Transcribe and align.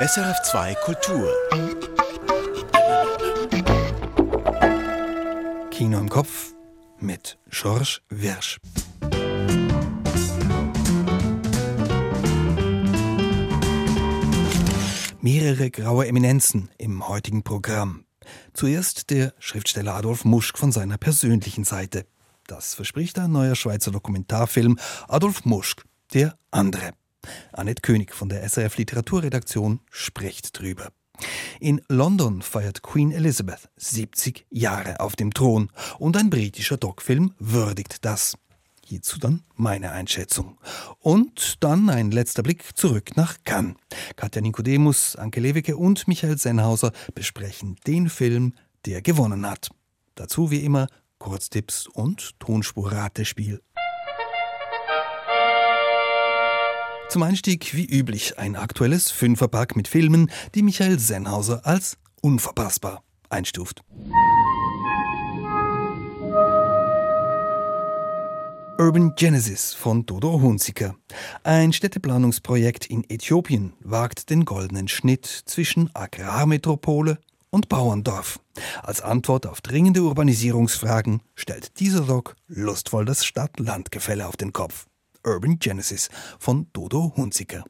SRF2 0.00 0.76
Kultur. 0.76 1.28
Kino 5.72 5.98
im 5.98 6.08
Kopf 6.08 6.54
mit 7.00 7.36
Georges 7.50 8.00
Wirsch. 8.08 8.60
Mehrere 15.20 15.72
graue 15.72 16.06
Eminenzen 16.06 16.70
im 16.78 17.08
heutigen 17.08 17.42
Programm. 17.42 18.04
Zuerst 18.54 19.10
der 19.10 19.34
Schriftsteller 19.40 19.96
Adolf 19.96 20.24
Muschk 20.24 20.58
von 20.58 20.70
seiner 20.70 20.96
persönlichen 20.96 21.64
Seite. 21.64 22.06
Das 22.46 22.74
verspricht 22.74 23.18
ein 23.18 23.32
neuer 23.32 23.56
Schweizer 23.56 23.90
Dokumentarfilm 23.90 24.78
Adolf 25.08 25.44
Muschk, 25.44 25.84
der 26.14 26.38
andere. 26.52 26.92
Annette 27.52 27.82
König 27.82 28.14
von 28.14 28.28
der 28.28 28.48
SRF 28.48 28.76
Literaturredaktion 28.76 29.80
spricht 29.90 30.58
drüber. 30.58 30.92
In 31.60 31.80
London 31.88 32.42
feiert 32.42 32.82
Queen 32.82 33.10
Elizabeth 33.10 33.68
70 33.76 34.46
Jahre 34.50 35.00
auf 35.00 35.16
dem 35.16 35.34
Thron 35.34 35.70
und 35.98 36.16
ein 36.16 36.30
britischer 36.30 36.76
Doc-Film 36.76 37.34
würdigt 37.38 38.04
das. 38.04 38.36
Hierzu 38.84 39.18
dann 39.18 39.42
meine 39.54 39.92
Einschätzung. 39.92 40.58
Und 40.98 41.62
dann 41.62 41.90
ein 41.90 42.10
letzter 42.10 42.42
Blick 42.42 42.74
zurück 42.74 43.16
nach 43.16 43.36
Cannes. 43.44 43.76
Katja 44.16 44.40
Nikodemus, 44.40 45.14
Anke 45.16 45.40
Lewicke 45.40 45.76
und 45.76 46.08
Michael 46.08 46.38
Sennhauser 46.38 46.92
besprechen 47.14 47.76
den 47.86 48.08
Film, 48.08 48.54
der 48.86 49.02
gewonnen 49.02 49.46
hat. 49.46 49.68
Dazu 50.14 50.50
wie 50.50 50.64
immer 50.64 50.86
Kurztipps 51.18 51.86
und 51.86 52.38
Tonspurratespiel. 52.40 53.60
Zum 57.08 57.22
Einstieg 57.22 57.74
wie 57.74 57.86
üblich 57.86 58.38
ein 58.38 58.54
aktuelles 58.54 59.10
Fünferpack 59.10 59.76
mit 59.76 59.88
Filmen, 59.88 60.30
die 60.54 60.62
Michael 60.62 60.98
Sennhauser 60.98 61.64
als 61.64 61.96
unverpassbar 62.20 63.02
einstuft. 63.30 63.82
Urban 68.78 69.14
Genesis 69.16 69.72
von 69.72 70.04
Dodo 70.04 70.42
Hunziker. 70.42 70.96
Ein 71.44 71.72
Städteplanungsprojekt 71.72 72.84
in 72.84 73.08
Äthiopien 73.08 73.72
wagt 73.80 74.28
den 74.28 74.44
goldenen 74.44 74.86
Schnitt 74.86 75.24
zwischen 75.24 75.90
Agrarmetropole 75.94 77.18
und 77.48 77.70
Bauerndorf. 77.70 78.38
Als 78.82 79.00
Antwort 79.00 79.46
auf 79.46 79.62
dringende 79.62 80.02
Urbanisierungsfragen 80.02 81.22
stellt 81.34 81.80
dieser 81.80 82.02
Doc 82.02 82.36
lustvoll 82.48 83.06
das 83.06 83.24
Stadt-Land-Gefälle 83.24 84.28
auf 84.28 84.36
den 84.36 84.52
Kopf. 84.52 84.86
Urban 85.28 85.58
Genesis 85.58 86.08
von 86.38 86.68
Dodo 86.72 87.12
Hunziker. 87.14 87.62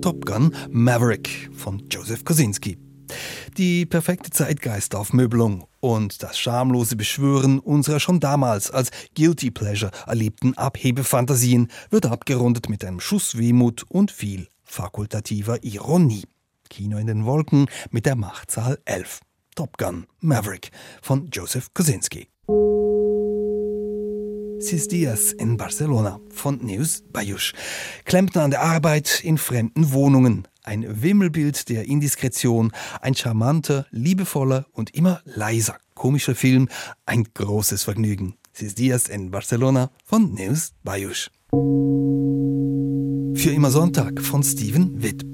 Top 0.00 0.24
Gun 0.24 0.54
Maverick 0.70 1.50
von 1.52 1.86
Joseph 1.90 2.24
Kosinski. 2.24 2.78
Die 3.58 3.84
perfekte 3.84 4.30
Zeitgeistaufmöbelung 4.30 5.66
und 5.80 6.22
das 6.22 6.38
schamlose 6.38 6.96
Beschwören 6.96 7.58
unserer 7.58 8.00
schon 8.00 8.18
damals 8.18 8.70
als 8.70 8.90
Guilty 9.14 9.50
Pleasure 9.50 9.92
erlebten 10.06 10.56
Abhebefantasien 10.56 11.70
wird 11.90 12.06
abgerundet 12.06 12.70
mit 12.70 12.82
einem 12.82 13.00
Schuss 13.00 13.36
Wehmut 13.36 13.84
und 13.90 14.10
viel 14.10 14.48
fakultativer 14.64 15.62
Ironie. 15.62 16.24
Kino 16.70 16.96
in 16.96 17.08
den 17.08 17.26
Wolken 17.26 17.66
mit 17.90 18.06
der 18.06 18.16
Machtzahl 18.16 18.78
11. 18.86 19.20
Top 19.54 19.76
Gun 19.76 20.06
Maverick 20.20 20.70
von 21.02 21.28
Joseph 21.30 21.74
Kosinski. 21.74 22.28
Sis 24.58 24.88
Dias 24.88 25.32
in 25.32 25.56
Barcelona 25.56 26.20
von 26.30 26.58
Neus 26.64 27.02
Bayusch. 27.12 27.52
Klempner 28.04 28.42
an 28.42 28.50
der 28.50 28.62
Arbeit 28.62 29.20
in 29.22 29.38
fremden 29.38 29.92
Wohnungen. 29.92 30.48
Ein 30.62 31.02
Wimmelbild 31.02 31.68
der 31.68 31.84
Indiskretion, 31.84 32.72
ein 33.00 33.14
charmanter, 33.14 33.86
liebevoller 33.90 34.66
und 34.72 34.94
immer 34.94 35.20
leiser 35.24 35.76
komischer 35.94 36.34
Film. 36.34 36.68
Ein 37.04 37.24
großes 37.34 37.84
Vergnügen. 37.84 38.36
Sis 38.52 38.74
Dias 38.74 39.08
in 39.08 39.30
Barcelona 39.30 39.90
von 40.04 40.34
Neus 40.34 40.72
Bayusch. 40.82 41.30
Für 43.34 43.50
immer 43.50 43.70
Sonntag 43.70 44.20
von 44.22 44.42
Steven 44.42 45.02
Witt. 45.02 45.24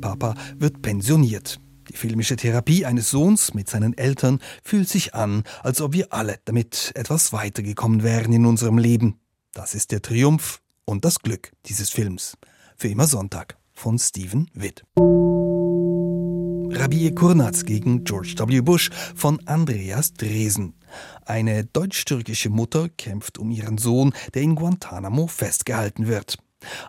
Papa 0.00 0.34
wird 0.58 0.82
pensioniert. 0.82 1.60
Die 1.88 1.96
filmische 1.96 2.36
Therapie 2.36 2.86
eines 2.86 3.10
Sohns 3.10 3.54
mit 3.54 3.68
seinen 3.68 3.96
Eltern 3.96 4.40
fühlt 4.62 4.88
sich 4.88 5.14
an, 5.14 5.42
als 5.62 5.80
ob 5.80 5.92
wir 5.92 6.12
alle 6.12 6.38
damit 6.44 6.92
etwas 6.94 7.32
weitergekommen 7.32 8.02
wären 8.02 8.32
in 8.32 8.46
unserem 8.46 8.78
Leben. 8.78 9.18
Das 9.52 9.74
ist 9.74 9.90
der 9.90 10.02
Triumph 10.02 10.60
und 10.84 11.04
das 11.04 11.20
Glück 11.20 11.52
dieses 11.66 11.90
Films. 11.90 12.36
Für 12.76 12.88
immer 12.88 13.06
Sonntag 13.06 13.56
von 13.72 13.98
Stephen 13.98 14.50
Witt. 14.54 14.84
Rabie 16.74 17.14
Kurnaz 17.14 17.64
gegen 17.64 18.04
George 18.04 18.34
W. 18.38 18.60
Bush 18.60 18.90
von 19.14 19.46
Andreas 19.46 20.14
Dresen. 20.14 20.74
Eine 21.26 21.64
deutsch-türkische 21.64 22.48
Mutter 22.48 22.88
kämpft 22.88 23.38
um 23.38 23.50
ihren 23.50 23.78
Sohn, 23.78 24.12
der 24.34 24.42
in 24.42 24.54
Guantanamo 24.54 25.26
festgehalten 25.26 26.06
wird. 26.06 26.38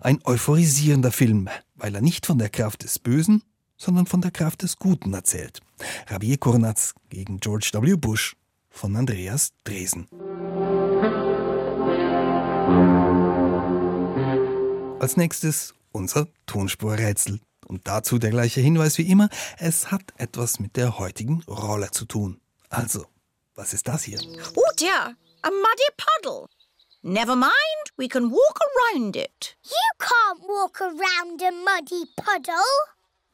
Ein 0.02 0.20
euphorisierender 0.24 1.12
Film, 1.12 1.50
weil 1.76 1.96
er 1.96 2.02
nicht 2.02 2.26
von 2.26 2.38
der 2.38 2.50
Kraft 2.50 2.84
des 2.84 3.00
Bösen, 3.00 3.44
sondern 3.78 4.06
von 4.06 4.22
der 4.22 4.32
Kraft 4.32 4.62
des 4.62 4.78
Guten 4.78 5.14
erzählt. 5.14 5.60
Rabie 6.08 6.38
Kurnaz 6.38 6.94
gegen 7.10 7.40
George 7.40 7.72
W. 7.74 7.96
Bush 7.96 8.36
von 8.70 8.96
Andreas 8.96 9.52
Dresen. 9.64 10.08
Als 15.00 15.18
nächstes 15.18 15.74
unser 15.92 16.28
Tonspurrätsel. 16.46 17.40
Und 17.68 17.88
dazu 17.88 18.20
der 18.20 18.32
gleiche 18.32 18.62
Hinweis 18.62 18.98
wie 18.98 19.10
immer, 19.10 19.30
es 19.58 19.92
hat 19.92 20.14
etwas 20.18 20.60
mit 20.60 20.76
der 20.76 21.00
heutigen 21.00 21.44
Rolle 21.44 21.92
zu 21.92 22.06
tun. 22.06 22.42
Also, 22.70 23.06
was 23.56 23.74
ist 23.74 23.88
das 23.88 24.04
hier? 24.04 24.20
Oh 24.56 24.72
dear, 24.80 25.16
a 25.42 25.50
muddy 25.50 25.90
puddle. 25.98 26.48
Never 27.02 27.36
mind, 27.36 27.86
we 27.98 28.08
can 28.08 28.32
walk 28.32 28.60
around 28.62 29.16
it. 29.16 29.58
You 29.64 29.74
can't 30.00 30.42
walk 30.48 30.82
around 30.82 31.42
a 31.42 31.52
muddy 31.52 32.06
puddle. 32.16 32.54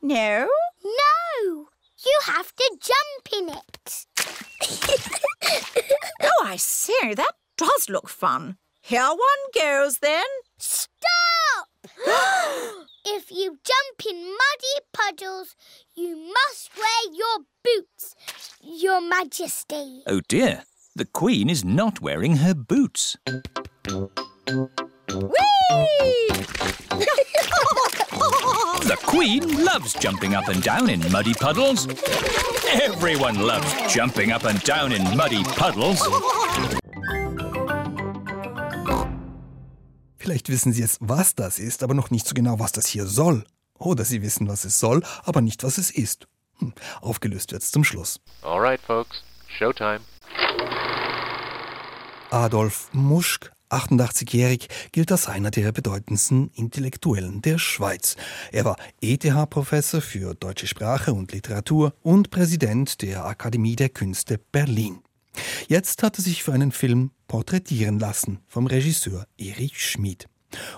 No? 0.01 0.47
No, 0.83 1.67
you 2.05 2.19
have 2.25 2.55
to 2.55 2.79
jump 2.81 3.33
in 3.33 3.49
it. 3.49 4.05
Oh, 6.21 6.45
I 6.45 6.57
see, 6.57 7.13
that 7.15 7.33
does 7.57 7.89
look 7.89 8.09
fun. 8.09 8.57
Here 8.81 9.07
one 9.07 9.17
goes 9.53 9.99
then. 9.99 10.25
Stop! 10.57 11.67
if 13.05 13.31
you 13.31 13.57
jump 13.63 14.05
in 14.09 14.17
muddy 14.23 14.79
puddles, 14.93 15.55
you 15.95 16.15
must 16.15 16.71
wear 16.77 17.13
your 17.13 17.45
boots, 17.63 18.15
Your 18.61 19.01
Majesty. 19.01 20.03
Oh 20.07 20.21
dear, 20.27 20.63
the 20.95 21.05
Queen 21.05 21.49
is 21.49 21.63
not 21.65 22.01
wearing 22.01 22.37
her 22.37 22.53
boots. 22.53 23.17
Whee! 25.09 25.35
The 28.89 28.97
Queen 29.05 29.63
loves 29.63 29.93
jumping 29.93 30.33
up 30.33 30.47
and 30.47 30.63
down 30.63 30.89
in 30.89 30.99
muddy 31.11 31.35
puddles. 31.35 31.87
Everyone 32.73 33.35
loves 33.35 33.71
jumping 33.87 34.31
up 34.31 34.45
and 34.45 34.59
down 34.63 34.91
in 34.91 35.03
muddy 35.15 35.43
puddles. 35.43 36.01
Vielleicht 40.17 40.49
wissen 40.49 40.73
Sie 40.73 40.81
jetzt, 40.81 40.97
was 41.01 41.35
das 41.35 41.59
ist, 41.59 41.83
aber 41.83 41.93
noch 41.93 42.09
nicht 42.09 42.27
so 42.27 42.33
genau, 42.33 42.57
was 42.57 42.71
das 42.71 42.87
hier 42.87 43.05
soll. 43.05 43.43
Oder 43.77 44.05
Sie 44.05 44.23
wissen, 44.23 44.47
was 44.47 44.65
es 44.65 44.79
soll, 44.79 45.03
aber 45.23 45.41
nicht, 45.41 45.63
was 45.63 45.77
es 45.77 45.91
ist. 45.91 46.27
Hm, 46.57 46.73
aufgelöst 46.99 47.51
wird's 47.51 47.69
zum 47.69 47.83
Schluss. 47.83 48.19
All 48.41 48.59
right, 48.59 48.81
folks. 48.81 49.21
Showtime. 49.59 49.99
Adolf 52.31 52.89
Muschk, 52.91 53.51
88-jährig, 53.69 54.67
gilt 54.91 55.11
als 55.11 55.27
einer 55.27 55.51
der 55.51 55.71
bedeutendsten 55.71 56.49
Intellektuellen 56.55 57.41
der 57.41 57.57
Schweiz. 57.57 58.15
Er 58.51 58.65
war 58.65 58.75
ETH-Professor 59.01 60.01
für 60.01 60.33
deutsche 60.33 60.67
Sprache 60.67 61.13
und 61.13 61.31
Literatur 61.31 61.93
und 62.01 62.31
Präsident 62.31 63.01
der 63.01 63.25
Akademie 63.25 63.75
der 63.75 63.89
Künste 63.89 64.39
Berlin. 64.51 64.99
Jetzt 65.67 66.03
hat 66.03 66.17
er 66.17 66.23
sich 66.23 66.43
für 66.43 66.53
einen 66.53 66.71
Film 66.71 67.11
porträtieren 67.27 67.99
lassen 67.99 68.39
vom 68.47 68.67
Regisseur 68.67 69.25
Erich 69.37 69.79
Schmid. 69.79 70.27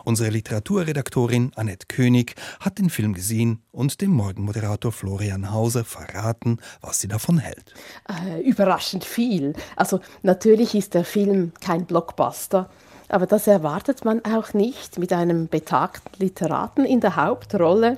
Unsere 0.04 0.30
Literaturredaktorin 0.30 1.52
Annette 1.56 1.88
König 1.88 2.36
hat 2.60 2.80
den 2.80 2.90
Film 2.90 3.14
gesehen 3.14 3.64
und 3.72 4.02
dem 4.02 4.12
Morgenmoderator 4.12 4.92
Florian 4.92 5.52
Hauser 5.52 5.86
verraten, 5.86 6.60
was 6.82 7.00
sie 7.00 7.08
davon 7.08 7.38
hält. 7.38 7.74
Äh, 8.10 8.42
überraschend 8.42 9.06
viel. 9.06 9.54
Also 9.76 10.00
natürlich 10.24 10.76
ist 10.76 10.94
der 10.94 11.06
Film 11.06 11.54
kein 11.62 11.86
Blockbuster, 11.86 12.70
aber 13.10 13.28
das 13.28 13.48
erwartet 13.48 14.06
man 14.06 14.24
auch 14.26 14.54
nicht 14.54 14.98
mit 14.98 15.14
einem 15.14 15.48
betagten 15.48 16.12
Literaten 16.20 16.86
in 16.86 17.02
der 17.02 17.16
Hauptrolle. 17.16 17.98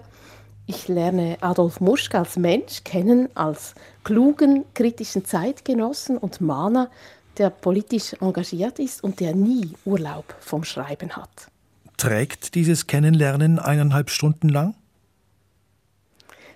Ich 0.66 0.88
lerne 0.88 1.38
Adolf 1.42 1.82
Muschk 1.82 2.16
als 2.16 2.38
Mensch 2.38 2.84
kennen, 2.84 3.30
als 3.36 3.76
klugen, 4.04 4.66
kritischen 4.74 5.26
Zeitgenossen 5.26 6.18
und 6.18 6.42
Mahner, 6.42 6.90
der 7.38 7.50
politisch 7.50 8.14
engagiert 8.22 8.80
ist 8.80 9.04
und 9.04 9.20
der 9.20 9.36
nie 9.36 9.74
Urlaub 9.86 10.36
vom 10.40 10.64
Schreiben 10.64 11.16
hat. 11.16 11.53
Trägt 11.98 12.56
dieses 12.56 12.88
Kennenlernen 12.88 13.60
eineinhalb 13.60 14.10
Stunden 14.10 14.50
lang? 14.50 14.76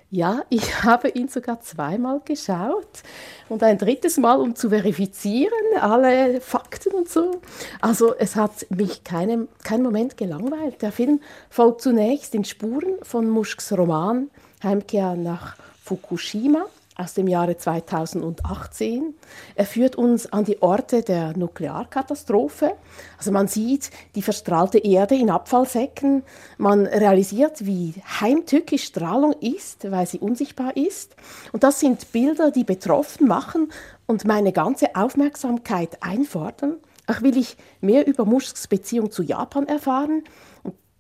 Ja, 0.10 0.44
ich 0.50 0.84
habe 0.84 1.10
ihn 1.10 1.28
sogar 1.28 1.60
zweimal 1.62 2.22
geschaut 2.24 3.04
und 3.50 3.63
ein 3.63 3.78
drittes 3.78 4.18
Mal, 4.18 4.39
um 4.39 4.56
zu 4.56 4.69
verifizieren, 4.69 5.51
alle 5.80 6.39
Fakten 6.42 6.94
und 6.94 7.10
so. 7.10 7.42
Also 7.81 8.16
es 8.16 8.36
hat 8.36 8.68
mich 8.69 9.04
keinen 9.04 9.48
kein 9.63 9.84
Moment 9.84 10.18
gelangweilt. 10.18 10.81
Der 10.81 10.92
Film 10.92 11.19
folgt 11.50 11.81
zunächst 11.81 12.33
den 12.33 12.45
Spuren 12.45 12.95
von 13.04 13.30
Muschks 13.30 13.72
Roman 13.74 14.30
Heimkehr 14.63 15.16
nach 15.16 15.56
Fukushima 15.83 16.66
aus 16.97 17.13
dem 17.13 17.27
Jahre 17.27 17.57
2018. 17.57 19.13
Er 19.55 19.65
führt 19.65 19.95
uns 19.95 20.31
an 20.31 20.45
die 20.45 20.61
Orte 20.61 21.03
der 21.03 21.38
Nuklearkatastrophe. 21.38 22.73
Also 23.17 23.31
man 23.31 23.47
sieht 23.47 23.91
die 24.15 24.21
verstrahlte 24.21 24.79
Erde 24.79 25.15
in 25.15 25.29
Abfallsäcken. 25.29 26.23
Man 26.57 26.88
realisiert, 26.88 27.65
wie 27.65 27.94
heimtückisch 28.19 28.85
Strahlung 28.85 29.33
ist, 29.39 29.89
weil 29.89 30.07
sie 30.07 30.19
unsichtbar 30.19 30.75
ist. 30.75 31.15
Und 31.51 31.63
das 31.63 31.79
sind 31.79 32.11
Bilder, 32.11 32.51
die 32.51 32.63
betroffen 32.63 33.27
machen 33.27 33.71
und 34.07 34.25
meine 34.25 34.51
ganze 34.51 34.95
Aufmerksamkeit 34.95 36.01
einfordern. 36.01 36.77
Ach, 37.09 37.21
will 37.21 37.38
ich 37.38 37.55
mehr 37.79 38.05
über 38.05 38.25
Muschks 38.25 38.67
Beziehung 38.67 39.11
zu 39.11 39.23
Japan 39.23 39.65
erfahren? 39.67 40.23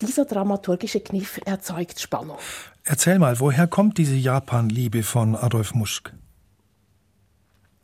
Dieser 0.01 0.25
dramaturgische 0.25 0.99
Kniff 0.99 1.39
erzeugt 1.45 1.99
Spannung. 1.99 2.37
Erzähl 2.83 3.17
mal, 3.17 3.39
woher 3.39 3.67
kommt 3.67 3.97
diese 3.97 4.15
Japan-Liebe 4.15 5.01
von 5.01 5.35
Adolf 5.35 5.73
Muschk? 5.73 6.13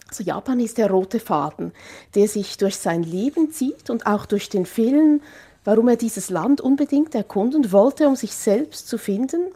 Also 0.08 0.24
Japan 0.24 0.60
ist 0.60 0.78
der 0.78 0.92
rote 0.92 1.20
Faden, 1.20 1.72
der 2.14 2.28
sich 2.28 2.58
durch 2.58 2.78
sein 2.78 3.02
Leben 3.02 3.52
zieht 3.52 3.90
und 3.90 4.06
auch 4.06 4.28
durch 4.28 4.48
den 4.48 4.68
Film, 4.68 5.22
warum 5.64 5.88
er 5.88 5.96
dieses 5.96 6.30
Land 6.30 6.62
unbedingt 6.62 7.16
erkunden 7.16 7.72
wollte, 7.72 8.08
um 8.08 8.16
sich 8.16 8.36
selbst 8.36 8.88
zu 8.88 9.00
finden. 9.00 9.48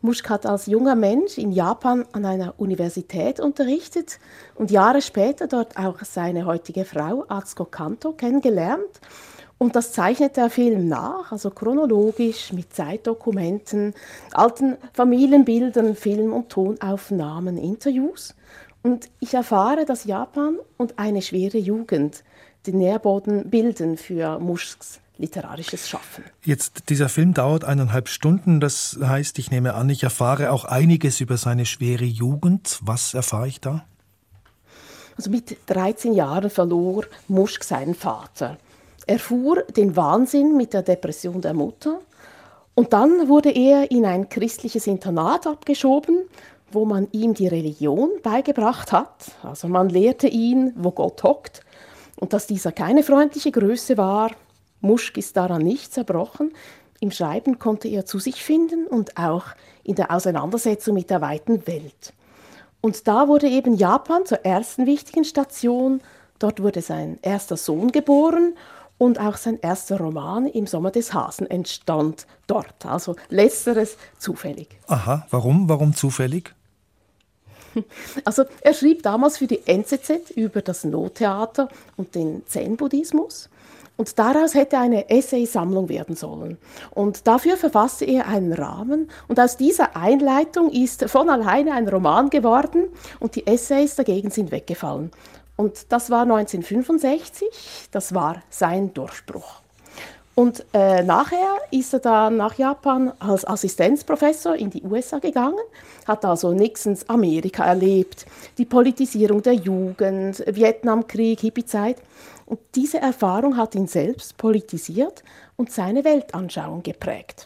Muschk 0.00 0.28
hat 0.28 0.44
als 0.44 0.66
junger 0.66 0.96
Mensch 0.96 1.38
in 1.38 1.52
Japan 1.52 2.04
an 2.10 2.24
einer 2.24 2.54
Universität 2.58 3.38
unterrichtet 3.38 4.18
und 4.56 4.72
Jahre 4.72 5.00
später 5.02 5.46
dort 5.46 5.76
auch 5.76 6.00
seine 6.02 6.46
heutige 6.46 6.84
Frau 6.84 7.24
Atsuko 7.28 7.64
Kanto 7.64 8.10
kennengelernt. 8.12 9.00
Und 9.62 9.76
das 9.76 9.92
zeichnet 9.92 10.36
der 10.36 10.50
Film 10.50 10.88
nach, 10.88 11.30
also 11.30 11.48
chronologisch 11.50 12.52
mit 12.52 12.74
Zeitdokumenten, 12.74 13.94
alten 14.32 14.76
Familienbildern, 14.92 15.94
Film- 15.94 16.32
und 16.32 16.48
Tonaufnahmen, 16.48 17.56
Interviews. 17.58 18.34
Und 18.82 19.08
ich 19.20 19.34
erfahre, 19.34 19.84
dass 19.84 20.02
Japan 20.02 20.58
und 20.78 20.98
eine 20.98 21.22
schwere 21.22 21.58
Jugend 21.58 22.24
den 22.66 22.78
Nährboden 22.78 23.50
bilden 23.50 23.98
für 23.98 24.40
Muschks 24.40 24.98
literarisches 25.18 25.88
Schaffen. 25.88 26.24
Jetzt, 26.42 26.88
dieser 26.88 27.08
Film 27.08 27.32
dauert 27.32 27.62
eineinhalb 27.62 28.08
Stunden. 28.08 28.58
Das 28.58 28.98
heißt, 29.00 29.38
ich 29.38 29.52
nehme 29.52 29.74
an, 29.74 29.88
ich 29.90 30.02
erfahre 30.02 30.50
auch 30.50 30.64
einiges 30.64 31.20
über 31.20 31.36
seine 31.36 31.66
schwere 31.66 32.04
Jugend. 32.04 32.80
Was 32.82 33.14
erfahre 33.14 33.46
ich 33.46 33.60
da? 33.60 33.84
Also 35.16 35.30
mit 35.30 35.56
13 35.66 36.14
Jahren 36.14 36.50
verlor 36.50 37.04
Muschk 37.28 37.62
seinen 37.62 37.94
Vater. 37.94 38.58
Er 39.06 39.18
fuhr 39.18 39.62
den 39.62 39.96
Wahnsinn 39.96 40.56
mit 40.56 40.72
der 40.74 40.82
Depression 40.82 41.40
der 41.40 41.54
Mutter 41.54 42.00
und 42.74 42.92
dann 42.92 43.28
wurde 43.28 43.50
er 43.50 43.90
in 43.90 44.06
ein 44.06 44.28
christliches 44.28 44.86
Internat 44.86 45.46
abgeschoben, 45.46 46.22
wo 46.70 46.84
man 46.84 47.08
ihm 47.12 47.34
die 47.34 47.48
Religion 47.48 48.10
beigebracht 48.22 48.92
hat. 48.92 49.32
Also 49.42 49.68
man 49.68 49.88
lehrte 49.88 50.28
ihn, 50.28 50.72
wo 50.76 50.90
Gott 50.90 51.22
hockt 51.22 51.60
und 52.16 52.32
dass 52.32 52.46
dieser 52.46 52.72
keine 52.72 53.02
freundliche 53.02 53.50
Größe 53.50 53.98
war. 53.98 54.30
Muschk 54.80 55.18
ist 55.18 55.36
daran 55.36 55.62
nicht 55.62 55.92
zerbrochen. 55.92 56.52
Im 57.00 57.10
Schreiben 57.10 57.58
konnte 57.58 57.88
er 57.88 58.06
zu 58.06 58.20
sich 58.20 58.42
finden 58.42 58.86
und 58.86 59.16
auch 59.18 59.46
in 59.82 59.96
der 59.96 60.12
Auseinandersetzung 60.12 60.94
mit 60.94 61.10
der 61.10 61.20
weiten 61.20 61.66
Welt. 61.66 62.14
Und 62.80 63.06
da 63.06 63.28
wurde 63.28 63.48
eben 63.48 63.74
Japan 63.74 64.24
zur 64.24 64.44
ersten 64.44 64.86
wichtigen 64.86 65.24
Station. 65.24 66.00
Dort 66.38 66.62
wurde 66.62 66.80
sein 66.80 67.18
erster 67.22 67.56
Sohn 67.56 67.92
geboren 67.92 68.54
und 69.02 69.18
auch 69.18 69.36
sein 69.36 69.58
erster 69.60 69.98
Roman 69.98 70.46
Im 70.46 70.68
Sommer 70.68 70.92
des 70.92 71.12
Hasen 71.12 71.50
entstand 71.50 72.28
dort. 72.46 72.86
Also 72.86 73.16
letzteres 73.30 73.96
zufällig. 74.16 74.68
Aha, 74.86 75.26
warum? 75.30 75.68
Warum 75.68 75.92
zufällig? 75.94 76.54
Also 78.24 78.44
er 78.60 78.74
schrieb 78.74 79.02
damals 79.02 79.38
für 79.38 79.46
die 79.46 79.66
NZZ 79.66 80.30
über 80.36 80.60
das 80.60 80.84
No-Theater 80.84 81.68
und 81.96 82.14
den 82.14 82.46
Zen-Buddhismus. 82.46 83.48
Und 83.96 84.18
daraus 84.18 84.54
hätte 84.54 84.78
eine 84.78 85.08
Essaysammlung 85.08 85.88
werden 85.88 86.14
sollen. 86.14 86.58
Und 86.90 87.26
dafür 87.26 87.56
verfasste 87.56 88.04
er 88.04 88.28
einen 88.28 88.52
Rahmen. 88.52 89.10
Und 89.26 89.40
aus 89.40 89.56
dieser 89.56 89.96
Einleitung 89.96 90.70
ist 90.70 91.08
von 91.08 91.30
alleine 91.30 91.72
ein 91.72 91.88
Roman 91.88 92.28
geworden 92.28 92.84
und 93.20 93.34
die 93.34 93.46
Essays 93.46 93.96
dagegen 93.96 94.30
sind 94.30 94.52
weggefallen. 94.52 95.10
Und 95.56 95.92
das 95.92 96.10
war 96.10 96.22
1965, 96.22 97.48
das 97.90 98.14
war 98.14 98.42
sein 98.50 98.94
Durchbruch. 98.94 99.62
Und 100.34 100.64
äh, 100.72 101.02
nachher 101.02 101.58
ist 101.70 101.92
er 101.92 101.98
dann 102.00 102.38
nach 102.38 102.56
Japan 102.56 103.12
als 103.18 103.46
Assistenzprofessor 103.46 104.56
in 104.56 104.70
die 104.70 104.82
USA 104.82 105.18
gegangen, 105.18 105.58
hat 106.06 106.24
also 106.24 106.54
Nixons 106.54 107.06
Amerika 107.08 107.64
erlebt, 107.64 108.24
die 108.56 108.64
Politisierung 108.64 109.42
der 109.42 109.52
Jugend, 109.52 110.42
Vietnamkrieg, 110.46 111.40
Hippiezeit. 111.40 111.98
Und 112.46 112.60
diese 112.74 112.98
Erfahrung 112.98 113.58
hat 113.58 113.74
ihn 113.74 113.86
selbst 113.86 114.38
politisiert 114.38 115.22
und 115.56 115.70
seine 115.70 116.02
Weltanschauung 116.02 116.82
geprägt. 116.82 117.44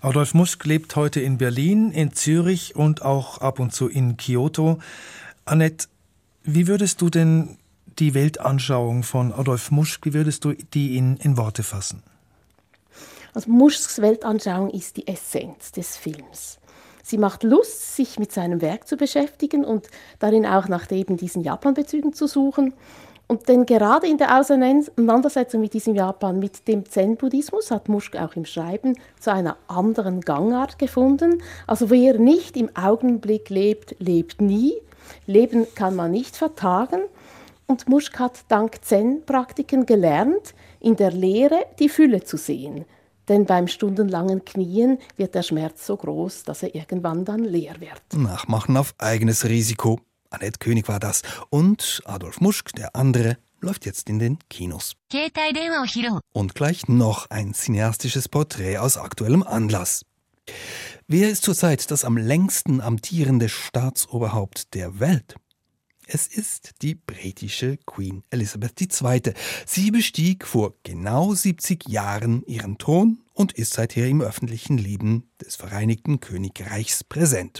Adolf 0.00 0.32
Musk 0.32 0.64
lebt 0.64 0.96
heute 0.96 1.20
in 1.20 1.36
Berlin, 1.36 1.90
in 1.90 2.14
Zürich 2.14 2.74
und 2.74 3.02
auch 3.02 3.38
ab 3.38 3.60
und 3.60 3.74
zu 3.74 3.88
in 3.88 4.16
Kyoto. 4.16 4.78
Annette, 5.44 5.88
wie 6.42 6.66
würdest 6.66 7.00
du 7.00 7.10
denn 7.10 7.58
die 7.98 8.14
Weltanschauung 8.14 9.02
von 9.02 9.32
Adolf 9.32 9.70
Muschk, 9.70 10.06
wie 10.06 10.14
würdest 10.14 10.44
du 10.44 10.52
die 10.52 10.96
in, 10.96 11.16
in 11.18 11.36
Worte 11.36 11.62
fassen? 11.62 12.02
Also 13.34 13.50
Muschks 13.50 14.00
Weltanschauung 14.00 14.70
ist 14.70 14.96
die 14.96 15.06
Essenz 15.06 15.72
des 15.72 15.96
Films. 15.96 16.58
Sie 17.02 17.18
macht 17.18 17.42
Lust, 17.42 17.96
sich 17.96 18.18
mit 18.18 18.32
seinem 18.32 18.60
Werk 18.60 18.86
zu 18.86 18.96
beschäftigen 18.96 19.64
und 19.64 19.88
darin 20.18 20.46
auch 20.46 20.68
nach 20.68 20.90
eben 20.90 21.16
diesen 21.16 21.42
Japan-Bezügen 21.42 22.12
zu 22.12 22.26
suchen. 22.26 22.74
Und 23.26 23.48
denn 23.48 23.64
gerade 23.64 24.08
in 24.08 24.18
der 24.18 24.40
Auseinandersetzung 24.40 25.60
mit 25.60 25.72
diesem 25.72 25.94
Japan, 25.94 26.40
mit 26.40 26.66
dem 26.66 26.84
Zen-Buddhismus, 26.84 27.70
hat 27.70 27.88
Muschk 27.88 28.16
auch 28.16 28.34
im 28.34 28.44
Schreiben 28.44 28.98
zu 29.20 29.32
einer 29.32 29.56
anderen 29.68 30.20
Gangart 30.20 30.78
gefunden. 30.80 31.40
Also 31.68 31.90
wer 31.90 32.18
nicht 32.18 32.56
im 32.56 32.74
Augenblick 32.74 33.48
lebt, 33.48 33.94
lebt 34.00 34.40
nie. 34.40 34.74
Leben 35.26 35.66
kann 35.74 35.94
man 35.94 36.10
nicht 36.10 36.36
vertagen. 36.36 37.00
Und 37.66 37.88
Muschk 37.88 38.18
hat 38.18 38.40
dank 38.48 38.84
Zen-Praktiken 38.84 39.86
gelernt, 39.86 40.54
in 40.80 40.96
der 40.96 41.12
Lehre 41.12 41.64
die 41.78 41.88
Fülle 41.88 42.24
zu 42.24 42.36
sehen. 42.36 42.84
Denn 43.28 43.46
beim 43.46 43.68
stundenlangen 43.68 44.44
Knien 44.44 44.98
wird 45.16 45.36
der 45.36 45.44
Schmerz 45.44 45.86
so 45.86 45.96
groß, 45.96 46.42
dass 46.42 46.64
er 46.64 46.74
irgendwann 46.74 47.24
dann 47.24 47.44
leer 47.44 47.80
wird. 47.80 48.02
Nachmachen 48.12 48.76
auf 48.76 48.94
eigenes 48.98 49.44
Risiko. 49.44 50.00
Annette 50.30 50.58
König 50.58 50.88
war 50.88 50.98
das. 50.98 51.22
Und 51.48 52.02
Adolf 52.06 52.40
Muschk, 52.40 52.72
der 52.74 52.96
andere, 52.96 53.36
läuft 53.60 53.86
jetzt 53.86 54.08
in 54.08 54.18
den 54.18 54.38
Kinos. 54.48 54.94
Und 56.32 56.54
gleich 56.54 56.88
noch 56.88 57.30
ein 57.30 57.54
cineastisches 57.54 58.28
Porträt 58.28 58.78
aus 58.78 58.96
aktuellem 58.96 59.42
Anlass. 59.42 60.04
Wer 61.12 61.28
ist 61.28 61.42
zurzeit 61.42 61.90
das 61.90 62.04
am 62.04 62.16
längsten 62.16 62.80
amtierende 62.80 63.48
Staatsoberhaupt 63.48 64.74
der 64.74 65.00
Welt? 65.00 65.34
Es 66.06 66.28
ist 66.28 66.70
die 66.82 66.94
britische 66.94 67.78
Queen 67.78 68.22
Elizabeth 68.30 68.80
II. 68.80 69.34
Sie 69.66 69.90
bestieg 69.90 70.46
vor 70.46 70.74
genau 70.84 71.34
70 71.34 71.88
Jahren 71.88 72.44
ihren 72.46 72.78
Thron 72.78 73.18
und 73.34 73.50
ist 73.54 73.72
seither 73.72 74.06
im 74.06 74.20
öffentlichen 74.20 74.78
Leben 74.78 75.28
des 75.44 75.56
Vereinigten 75.56 76.20
Königreichs 76.20 77.02
präsent. 77.02 77.58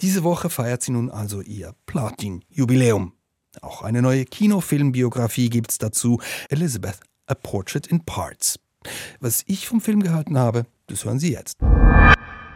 Diese 0.00 0.24
Woche 0.24 0.48
feiert 0.48 0.82
sie 0.82 0.92
nun 0.92 1.10
also 1.10 1.42
ihr 1.42 1.74
Platin-Jubiläum. 1.84 3.12
Auch 3.60 3.82
eine 3.82 4.00
neue 4.00 4.24
Kinofilmbiografie 4.24 5.50
gibt's 5.50 5.76
dazu, 5.76 6.22
Elizabeth, 6.48 7.00
A 7.26 7.34
Portrait 7.34 7.86
in 7.86 8.02
Parts. 8.06 8.58
Was 9.20 9.42
ich 9.46 9.68
vom 9.68 9.82
Film 9.82 10.02
gehalten 10.02 10.38
habe, 10.38 10.64
das 10.86 11.04
hören 11.04 11.18
Sie 11.18 11.32
jetzt. 11.32 11.58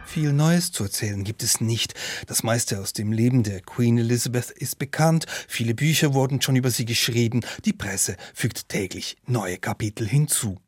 Viel 0.07 0.31
Neues 0.31 0.71
zu 0.71 0.85
erzählen 0.85 1.25
gibt 1.25 1.43
es 1.43 1.59
nicht. 1.59 1.93
Das 2.27 2.41
meiste 2.41 2.79
aus 2.79 2.93
dem 2.93 3.11
Leben 3.11 3.43
der 3.43 3.59
Queen 3.59 3.97
Elizabeth 3.97 4.51
ist 4.51 4.79
bekannt. 4.79 5.25
Viele 5.49 5.75
Bücher 5.75 6.13
wurden 6.13 6.41
schon 6.41 6.55
über 6.55 6.71
sie 6.71 6.85
geschrieben. 6.85 7.41
Die 7.65 7.73
Presse 7.73 8.15
fügt 8.33 8.69
täglich 8.69 9.17
neue 9.27 9.57
Kapitel 9.57 10.07
hinzu. 10.07 10.59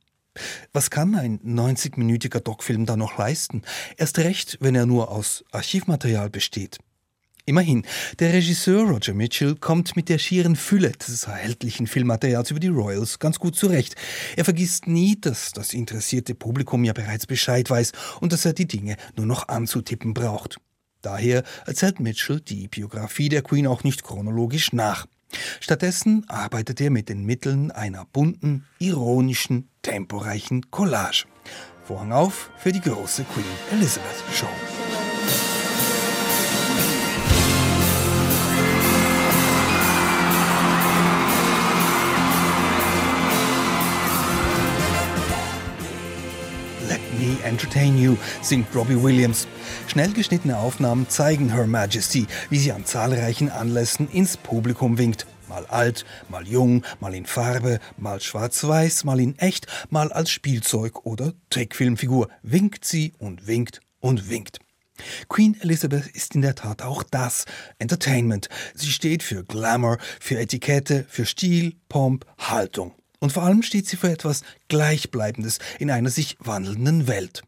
Was 0.73 0.89
kann 0.91 1.15
ein 1.15 1.39
90-minütiger 1.39 2.41
Doc-Film 2.41 2.85
da 2.85 2.97
noch 2.97 3.17
leisten? 3.17 3.61
Erst 3.95 4.19
recht, 4.19 4.57
wenn 4.59 4.75
er 4.75 4.85
nur 4.85 5.09
aus 5.09 5.45
Archivmaterial 5.51 6.29
besteht. 6.29 6.77
Immerhin, 7.49 7.83
der 8.19 8.31
Regisseur 8.31 8.87
Roger 8.87 9.15
Mitchell 9.15 9.55
kommt 9.55 9.95
mit 9.95 10.07
der 10.07 10.19
schieren 10.19 10.55
Fülle 10.55 10.91
des 10.91 11.23
erhältlichen 11.23 11.87
Filmmaterials 11.87 12.51
über 12.51 12.59
die 12.59 12.67
Royals 12.67 13.17
ganz 13.17 13.39
gut 13.39 13.55
zurecht. 13.55 13.95
Er 14.35 14.45
vergisst 14.45 14.85
nie, 14.85 15.19
dass 15.19 15.51
das 15.51 15.73
interessierte 15.73 16.35
Publikum 16.35 16.83
ja 16.83 16.93
bereits 16.93 17.25
Bescheid 17.25 17.67
weiß 17.67 17.93
und 18.21 18.33
dass 18.33 18.45
er 18.45 18.53
die 18.53 18.67
Dinge 18.67 18.97
nur 19.17 19.25
noch 19.25 19.47
anzutippen 19.47 20.13
braucht. 20.13 20.57
Daher 21.01 21.41
erzählt 21.65 21.99
Mitchell 21.99 22.39
die 22.39 22.67
Biografie 22.67 23.29
der 23.29 23.41
Queen 23.41 23.65
auch 23.65 23.83
nicht 23.83 24.03
chronologisch 24.03 24.71
nach. 24.71 25.07
Stattdessen 25.59 26.29
arbeitet 26.29 26.79
er 26.79 26.91
mit 26.91 27.09
den 27.09 27.25
Mitteln 27.25 27.71
einer 27.71 28.05
bunten, 28.13 28.67
ironischen, 28.77 29.69
temporeichen 29.81 30.69
Collage. 30.69 31.25
Vorhang 31.83 32.11
auf 32.11 32.51
für 32.57 32.71
die 32.71 32.81
große 32.81 33.23
Queen 33.23 33.45
Elizabeth 33.71 34.23
Show. 34.35 35.58
Entertain 47.49 47.97
you, 47.97 48.15
singt 48.41 48.73
Robbie 48.75 49.01
Williams. 49.01 49.47
Schnell 49.87 50.13
geschnittene 50.13 50.57
Aufnahmen 50.57 51.09
zeigen 51.09 51.51
Her 51.51 51.67
Majesty, 51.67 52.27
wie 52.49 52.59
sie 52.59 52.71
an 52.71 52.85
zahlreichen 52.85 53.49
Anlässen 53.49 54.09
ins 54.09 54.37
Publikum 54.37 54.97
winkt. 54.97 55.25
Mal 55.49 55.65
alt, 55.65 56.05
mal 56.29 56.47
jung, 56.47 56.83
mal 56.99 57.15
in 57.15 57.25
Farbe, 57.25 57.79
mal 57.97 58.21
schwarz-weiß, 58.21 59.03
mal 59.03 59.19
in 59.19 59.37
echt, 59.39 59.65
mal 59.89 60.11
als 60.11 60.29
Spielzeug 60.29 61.05
oder 61.05 61.33
Trickfilmfigur. 61.49 62.29
Winkt 62.43 62.85
sie 62.85 63.13
und 63.17 63.47
winkt 63.47 63.81
und 63.99 64.29
winkt. 64.29 64.59
Queen 65.27 65.59
Elizabeth 65.59 66.07
ist 66.07 66.35
in 66.35 66.41
der 66.41 66.55
Tat 66.55 66.83
auch 66.83 67.03
das 67.03 67.45
Entertainment. 67.79 68.49
Sie 68.75 68.91
steht 68.91 69.23
für 69.23 69.43
Glamour, 69.43 69.97
für 70.19 70.37
Etikette, 70.37 71.05
für 71.09 71.25
Stil, 71.25 71.73
Pomp, 71.87 72.25
Haltung. 72.37 72.93
Und 73.19 73.33
vor 73.33 73.43
allem 73.43 73.63
steht 73.63 73.87
sie 73.87 73.97
für 73.97 74.09
etwas 74.09 74.43
Gleichbleibendes 74.69 75.59
in 75.77 75.91
einer 75.91 76.09
sich 76.09 76.37
wandelnden 76.39 77.07
Welt. 77.07 77.43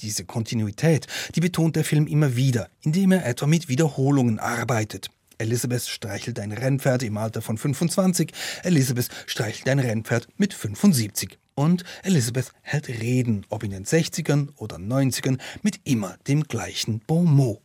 Diese 0.00 0.24
Kontinuität, 0.24 1.06
die 1.34 1.40
betont 1.40 1.76
der 1.76 1.84
Film 1.84 2.06
immer 2.06 2.36
wieder, 2.36 2.68
indem 2.82 3.12
er 3.12 3.26
etwa 3.26 3.46
mit 3.46 3.68
Wiederholungen 3.68 4.38
arbeitet. 4.38 5.10
Elizabeth 5.36 5.82
streichelt 5.82 6.38
ein 6.38 6.52
Rennpferd 6.52 7.02
im 7.02 7.16
Alter 7.16 7.42
von 7.42 7.58
25, 7.58 8.32
Elizabeth 8.62 9.08
streichelt 9.26 9.68
ein 9.68 9.78
Rennpferd 9.78 10.28
mit 10.36 10.54
75. 10.54 11.38
Und 11.54 11.84
Elizabeth 12.02 12.52
hält 12.62 12.88
Reden, 12.88 13.44
ob 13.50 13.62
in 13.62 13.70
den 13.70 13.84
60ern 13.84 14.48
oder 14.56 14.76
90ern, 14.76 15.38
mit 15.62 15.80
immer 15.84 16.16
dem 16.26 16.44
gleichen 16.44 17.00
Bon 17.00 17.24
mot. 17.24 17.60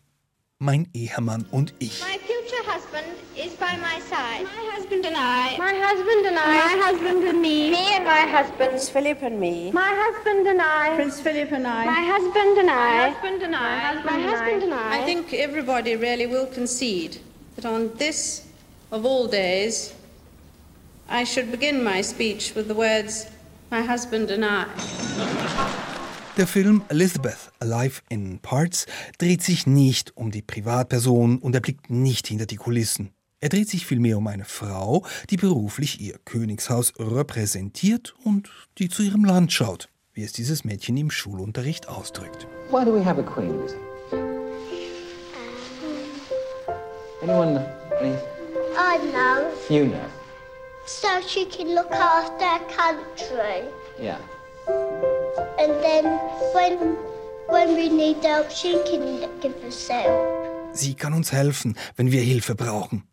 Mein 0.58 0.88
Ehemann 0.94 1.46
und 1.52 1.74
ich. 1.80 2.02
My 2.02 2.18
future 2.20 2.64
husband 2.66 3.08
is 3.36 3.54
by 3.58 3.78
my 3.78 4.02
side. 4.10 4.44
My 4.44 4.85
husband 5.06 5.16
and 5.16 5.18
I. 5.18 5.58
My 5.58 5.74
husband 5.88 6.26
and 6.26 6.40
I. 6.40 6.48
My 6.66 6.84
husband 6.86 7.24
and 7.26 7.42
me. 7.42 7.72
Me 7.72 7.96
and 7.96 8.06
my 8.06 8.26
husband. 8.36 8.70
Prince 8.70 8.90
Philip 8.90 9.22
and 9.22 9.40
me. 9.40 9.72
My 9.72 9.92
husband 10.04 10.48
and 10.48 10.62
I. 10.62 10.96
Prince 10.96 11.20
Philip 11.20 11.52
and 11.52 11.68
I. 11.68 11.86
My 11.86 12.04
husband 12.14 12.58
and 12.58 12.70
I. 12.70 13.10
husband 13.10 13.44
and 13.44 13.56
I. 13.56 14.04
My 14.04 14.20
husband 14.20 14.64
and 14.64 14.74
I. 14.74 15.00
I 15.00 15.06
think 15.06 15.34
everybody 15.34 15.96
really 15.96 16.28
will 16.28 16.48
concede 16.48 17.20
that 17.56 17.66
on 17.66 17.92
this 17.98 18.46
of 18.92 19.06
all 19.06 19.28
days, 19.28 19.94
I 21.10 21.24
should 21.24 21.52
begin 21.52 21.84
my 21.84 22.02
speech 22.02 22.56
with 22.56 22.68
the 22.68 22.76
words, 22.76 23.28
my 23.70 23.82
husband 23.82 24.32
and 24.32 24.44
I. 24.44 24.66
Der 26.38 26.48
Film 26.48 26.84
Elizabeth 26.90 27.50
Alive 27.60 28.02
in 28.10 28.40
Parts 28.40 28.88
dreht 29.20 29.42
sich 29.42 29.68
nicht 29.68 30.18
um 30.18 30.32
die 30.32 30.42
Privatperson 30.42 31.40
und 31.40 31.56
er 31.56 31.62
blickt 31.62 31.90
nicht 31.90 32.28
hinter 32.28 32.46
die 32.46 32.58
Kulissen. 32.58 33.15
Er 33.46 33.50
dreht 33.50 33.70
sich 33.70 33.86
vielmehr 33.86 34.18
um 34.18 34.26
eine 34.26 34.44
Frau, 34.44 35.06
die 35.30 35.38
beruflich 35.38 36.02
ihr 36.02 36.18
Königshaus 36.26 36.94
repräsentiert 36.98 38.16
und 38.24 38.50
die 38.80 38.90
zu 38.90 39.04
ihrem 39.04 39.24
Land 39.24 39.54
schaut, 39.54 39.88
wie 40.16 40.24
es 40.24 40.34
dieses 40.34 40.64
Mädchen 40.64 40.98
im 40.98 41.12
Schulunterricht 41.12 41.88
ausdrückt. 41.88 42.48
Why 42.72 42.84
do 42.84 42.92
we 42.92 43.06
have 43.06 43.22
a 43.22 43.24
queen? 43.24 43.54
Anyone? 47.22 47.64
Any, 48.00 48.16
I 48.76 48.98
know. 49.14 49.46
you 49.70 49.86
know? 49.86 50.10
So 50.88 51.08
she 51.28 51.46
can 51.46 51.76
look 51.76 51.92
after 51.92 52.44
her 52.44 52.62
country. 52.76 53.70
Yeah. 54.02 54.18
And 55.60 55.72
then 55.84 56.06
when 56.56 56.98
when 57.48 57.76
we 57.76 57.90
need 57.90 58.24
help, 58.24 58.50
she 58.50 58.80
can 58.90 59.30
give 59.40 59.54
us 59.64 59.88
help. 59.88 60.74
Sie 60.74 60.96
kann 60.96 61.14
uns 61.14 61.32
helfen, 61.32 61.78
wenn 61.96 62.12
wir 62.12 62.22
Hilfe 62.22 62.56
brauchen. 62.56 63.04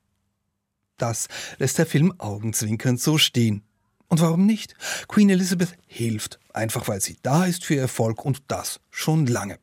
Das 0.99 1.28
lässt 1.58 1.78
der 1.78 1.87
Film 1.87 2.14
augenzwinkernd 2.18 3.00
so 3.00 3.18
stehen. 3.18 3.62
Und 4.08 4.20
warum 4.20 4.44
nicht? 4.44 4.75
Queen 5.08 5.30
Elizabeth 5.30 5.75
hilft, 5.87 6.38
einfach 6.52 6.87
weil 6.87 7.00
sie 7.00 7.16
da 7.22 7.46
ist 7.46 7.64
für 7.64 7.76
Erfolg 7.76 8.25
und 8.25 8.42
das 8.49 8.80
schon 8.90 9.26
lange. 9.26 9.58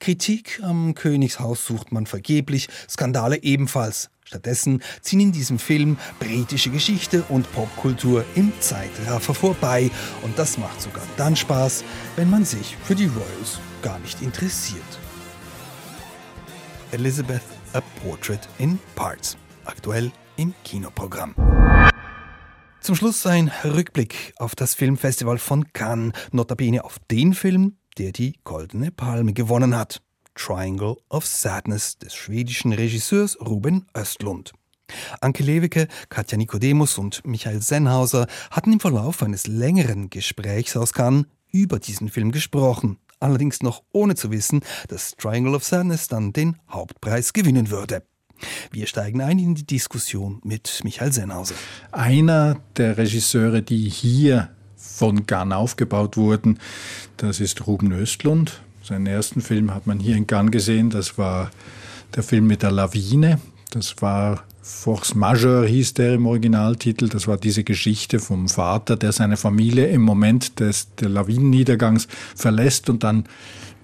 Kritik 0.00 0.60
am 0.62 0.94
Königshaus 0.94 1.66
sucht 1.66 1.92
man 1.92 2.06
vergeblich, 2.06 2.68
Skandale 2.88 3.42
ebenfalls. 3.42 4.10
Stattdessen 4.24 4.82
ziehen 5.02 5.20
in 5.20 5.32
diesem 5.32 5.58
Film 5.58 5.98
britische 6.18 6.70
Geschichte 6.70 7.22
und 7.24 7.52
Popkultur 7.52 8.24
im 8.34 8.52
Zeitraffer 8.60 9.34
vorbei. 9.34 9.90
Und 10.22 10.38
das 10.38 10.56
macht 10.56 10.80
sogar 10.80 11.04
dann 11.18 11.36
Spaß, 11.36 11.84
wenn 12.16 12.30
man 12.30 12.46
sich 12.46 12.76
für 12.84 12.94
die 12.94 13.06
Royals 13.06 13.60
gar 13.82 13.98
nicht 13.98 14.22
interessiert. 14.22 14.82
Elizabeth, 16.92 17.42
A 17.74 17.82
Portrait 18.02 18.48
in 18.58 18.78
Parts. 18.94 19.36
Aktuell 19.64 20.10
im 20.36 20.54
Kinoprogramm. 20.64 21.34
Zum 22.80 22.96
Schluss 22.96 23.26
ein 23.26 23.50
Rückblick 23.64 24.34
auf 24.38 24.56
das 24.56 24.74
Filmfestival 24.74 25.38
von 25.38 25.72
Cannes, 25.72 26.12
notabene 26.32 26.84
auf 26.84 26.98
den 27.10 27.32
Film, 27.32 27.76
der 27.98 28.12
die 28.12 28.34
Goldene 28.42 28.90
Palme 28.90 29.32
gewonnen 29.32 29.76
hat. 29.76 30.02
Triangle 30.34 30.96
of 31.08 31.26
Sadness 31.26 31.98
des 31.98 32.14
schwedischen 32.14 32.72
Regisseurs 32.72 33.38
Ruben 33.40 33.86
Östlund. 33.96 34.52
Anke 35.20 35.42
Lewicke, 35.42 35.88
Katja 36.08 36.36
Nikodemus 36.38 36.98
und 36.98 37.24
Michael 37.26 37.62
Sennhauser 37.62 38.26
hatten 38.50 38.72
im 38.72 38.80
Verlauf 38.80 39.22
eines 39.22 39.46
längeren 39.46 40.10
Gesprächs 40.10 40.76
aus 40.76 40.92
Cannes 40.92 41.26
über 41.50 41.78
diesen 41.78 42.08
Film 42.08 42.32
gesprochen, 42.32 42.98
allerdings 43.20 43.62
noch 43.62 43.82
ohne 43.92 44.14
zu 44.14 44.30
wissen, 44.30 44.60
dass 44.88 45.12
Triangle 45.16 45.54
of 45.54 45.64
Sadness 45.64 46.08
dann 46.08 46.32
den 46.32 46.56
Hauptpreis 46.68 47.32
gewinnen 47.32 47.70
würde. 47.70 48.02
Wir 48.70 48.86
steigen 48.86 49.20
ein 49.20 49.38
in 49.38 49.54
die 49.54 49.66
Diskussion 49.66 50.40
mit 50.44 50.80
Michael 50.84 51.12
Sennhauser. 51.12 51.54
Einer 51.90 52.60
der 52.76 52.98
Regisseure, 52.98 53.62
die 53.62 53.88
hier 53.88 54.50
von 54.76 55.26
Cannes 55.26 55.56
aufgebaut 55.56 56.16
wurden, 56.16 56.58
das 57.16 57.40
ist 57.40 57.66
Ruben 57.66 57.92
Östlund. 57.92 58.60
Seinen 58.82 59.06
ersten 59.06 59.40
Film 59.40 59.72
hat 59.74 59.86
man 59.86 60.00
hier 60.00 60.16
in 60.16 60.26
Cannes 60.26 60.50
gesehen. 60.50 60.90
Das 60.90 61.18
war 61.18 61.50
der 62.14 62.22
Film 62.22 62.46
mit 62.46 62.62
der 62.62 62.72
Lawine. 62.72 63.40
Das 63.70 63.94
war 64.00 64.44
Force 64.62 65.16
Majeure 65.16 65.66
hieß 65.66 65.94
der 65.94 66.14
im 66.14 66.26
Originaltitel. 66.26 67.08
Das 67.08 67.26
war 67.26 67.36
diese 67.36 67.64
Geschichte 67.64 68.20
vom 68.20 68.48
Vater, 68.48 68.96
der 68.96 69.10
seine 69.12 69.36
Familie 69.36 69.88
im 69.88 70.02
Moment 70.02 70.60
des 70.60 70.94
der 70.94 71.08
Lawinenniedergangs 71.08 72.06
verlässt 72.36 72.88
und 72.88 73.02
dann 73.02 73.24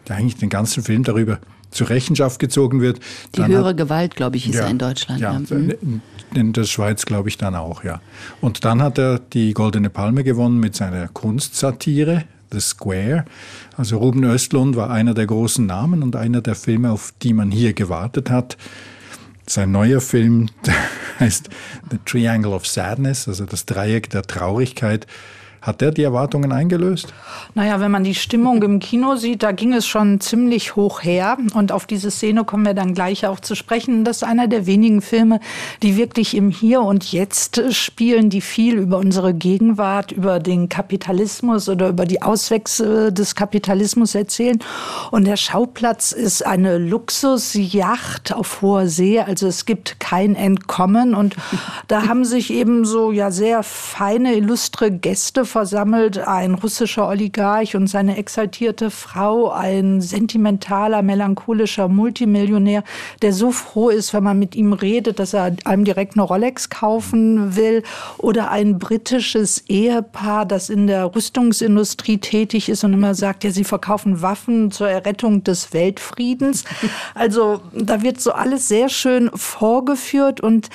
eigentlich 0.08 0.36
den 0.36 0.48
ganzen 0.48 0.82
Film 0.82 1.02
darüber 1.02 1.38
zur 1.70 1.88
Rechenschaft 1.90 2.38
gezogen 2.38 2.80
wird. 2.80 2.98
Die 3.34 3.40
Dann 3.40 3.50
höhere 3.50 3.68
hat- 3.70 3.76
Gewalt, 3.76 4.16
glaube 4.16 4.36
ich, 4.36 4.48
ist 4.48 4.56
Ja, 4.56 4.62
er 4.64 4.70
in 4.70 4.78
Deutschland. 4.78 5.20
Ja, 5.20 5.32
Ja. 5.32 5.38
Mhm. 5.38 6.00
in- 6.34 6.52
der 6.52 6.64
Schweiz 6.64 7.06
glaube 7.06 7.28
ich 7.28 7.38
dann 7.38 7.54
auch, 7.54 7.84
ja. 7.84 8.00
Und 8.40 8.64
dann 8.64 8.82
hat 8.82 8.98
er 8.98 9.18
die 9.18 9.54
Goldene 9.54 9.88
Palme 9.90 10.24
gewonnen 10.24 10.60
mit 10.60 10.76
seiner 10.76 11.08
Kunstsatire, 11.08 12.24
The 12.52 12.60
Square. 12.60 13.24
Also 13.76 13.98
Ruben 13.98 14.24
Östlund 14.24 14.76
war 14.76 14.90
einer 14.90 15.14
der 15.14 15.26
großen 15.26 15.64
Namen 15.66 16.02
und 16.02 16.16
einer 16.16 16.40
der 16.40 16.54
Filme, 16.54 16.90
auf 16.90 17.12
die 17.22 17.32
man 17.32 17.50
hier 17.50 17.72
gewartet 17.74 18.30
hat. 18.30 18.56
Sein 19.46 19.70
neuer 19.72 20.00
Film 20.02 20.48
heißt 21.20 21.48
The 21.90 21.98
Triangle 22.04 22.52
of 22.52 22.66
Sadness, 22.66 23.28
also 23.28 23.44
das 23.46 23.64
Dreieck 23.66 24.10
der 24.10 24.22
Traurigkeit. 24.22 25.06
Hat 25.60 25.80
der 25.80 25.90
die 25.90 26.04
Erwartungen 26.04 26.52
eingelöst? 26.52 27.12
Naja, 27.54 27.80
wenn 27.80 27.90
man 27.90 28.04
die 28.04 28.14
Stimmung 28.14 28.62
im 28.62 28.78
Kino 28.78 29.16
sieht, 29.16 29.42
da 29.42 29.50
ging 29.50 29.72
es 29.72 29.86
schon 29.86 30.20
ziemlich 30.20 30.76
hoch 30.76 31.02
her. 31.02 31.36
Und 31.54 31.72
auf 31.72 31.86
diese 31.86 32.10
Szene 32.10 32.44
kommen 32.44 32.64
wir 32.64 32.74
dann 32.74 32.94
gleich 32.94 33.26
auch 33.26 33.40
zu 33.40 33.56
sprechen. 33.56 34.04
Das 34.04 34.18
ist 34.18 34.22
einer 34.22 34.46
der 34.46 34.66
wenigen 34.66 35.02
Filme, 35.02 35.40
die 35.82 35.96
wirklich 35.96 36.36
im 36.36 36.50
Hier 36.50 36.82
und 36.82 37.10
Jetzt 37.10 37.74
spielen, 37.74 38.30
die 38.30 38.40
viel 38.40 38.76
über 38.76 38.98
unsere 38.98 39.34
Gegenwart, 39.34 40.12
über 40.12 40.38
den 40.38 40.68
Kapitalismus 40.68 41.68
oder 41.68 41.88
über 41.88 42.06
die 42.06 42.22
Auswächse 42.22 43.12
des 43.12 43.34
Kapitalismus 43.34 44.14
erzählen. 44.14 44.60
Und 45.10 45.26
der 45.26 45.36
Schauplatz 45.36 46.12
ist 46.12 46.46
eine 46.46 46.78
Luxusjacht 46.78 48.32
auf 48.32 48.62
hoher 48.62 48.86
See. 48.86 49.20
Also 49.20 49.48
es 49.48 49.66
gibt 49.66 49.98
kein 49.98 50.36
Entkommen. 50.36 51.14
Und 51.14 51.34
da 51.88 52.06
haben 52.06 52.24
sich 52.24 52.52
eben 52.52 52.84
so 52.84 53.10
ja 53.10 53.32
sehr 53.32 53.64
feine, 53.64 54.34
illustre 54.34 54.92
Gäste 54.92 55.44
versammelt, 55.58 56.18
ein 56.18 56.54
russischer 56.54 57.08
Oligarch 57.08 57.74
und 57.74 57.88
seine 57.88 58.16
exaltierte 58.16 58.92
Frau, 58.92 59.50
ein 59.50 60.00
sentimentaler, 60.00 61.02
melancholischer 61.02 61.88
Multimillionär, 61.88 62.84
der 63.22 63.32
so 63.32 63.50
froh 63.50 63.88
ist, 63.88 64.14
wenn 64.14 64.22
man 64.22 64.38
mit 64.38 64.54
ihm 64.54 64.72
redet, 64.72 65.18
dass 65.18 65.34
er 65.34 65.56
einem 65.64 65.84
direkt 65.84 66.14
eine 66.14 66.22
Rolex 66.22 66.70
kaufen 66.70 67.56
will, 67.56 67.82
oder 68.18 68.52
ein 68.52 68.78
britisches 68.78 69.64
Ehepaar, 69.66 70.46
das 70.46 70.70
in 70.70 70.86
der 70.86 71.12
Rüstungsindustrie 71.12 72.18
tätig 72.18 72.68
ist 72.68 72.84
und 72.84 72.92
immer 72.92 73.16
sagt, 73.16 73.42
ja, 73.42 73.50
sie 73.50 73.64
verkaufen 73.64 74.22
Waffen 74.22 74.70
zur 74.70 74.88
Errettung 74.88 75.42
des 75.42 75.72
Weltfriedens. 75.72 76.62
Also 77.14 77.60
da 77.74 78.02
wird 78.02 78.20
so 78.20 78.32
alles 78.32 78.68
sehr 78.68 78.88
schön 78.88 79.30
vorgeführt 79.34 80.40
und 80.40 80.68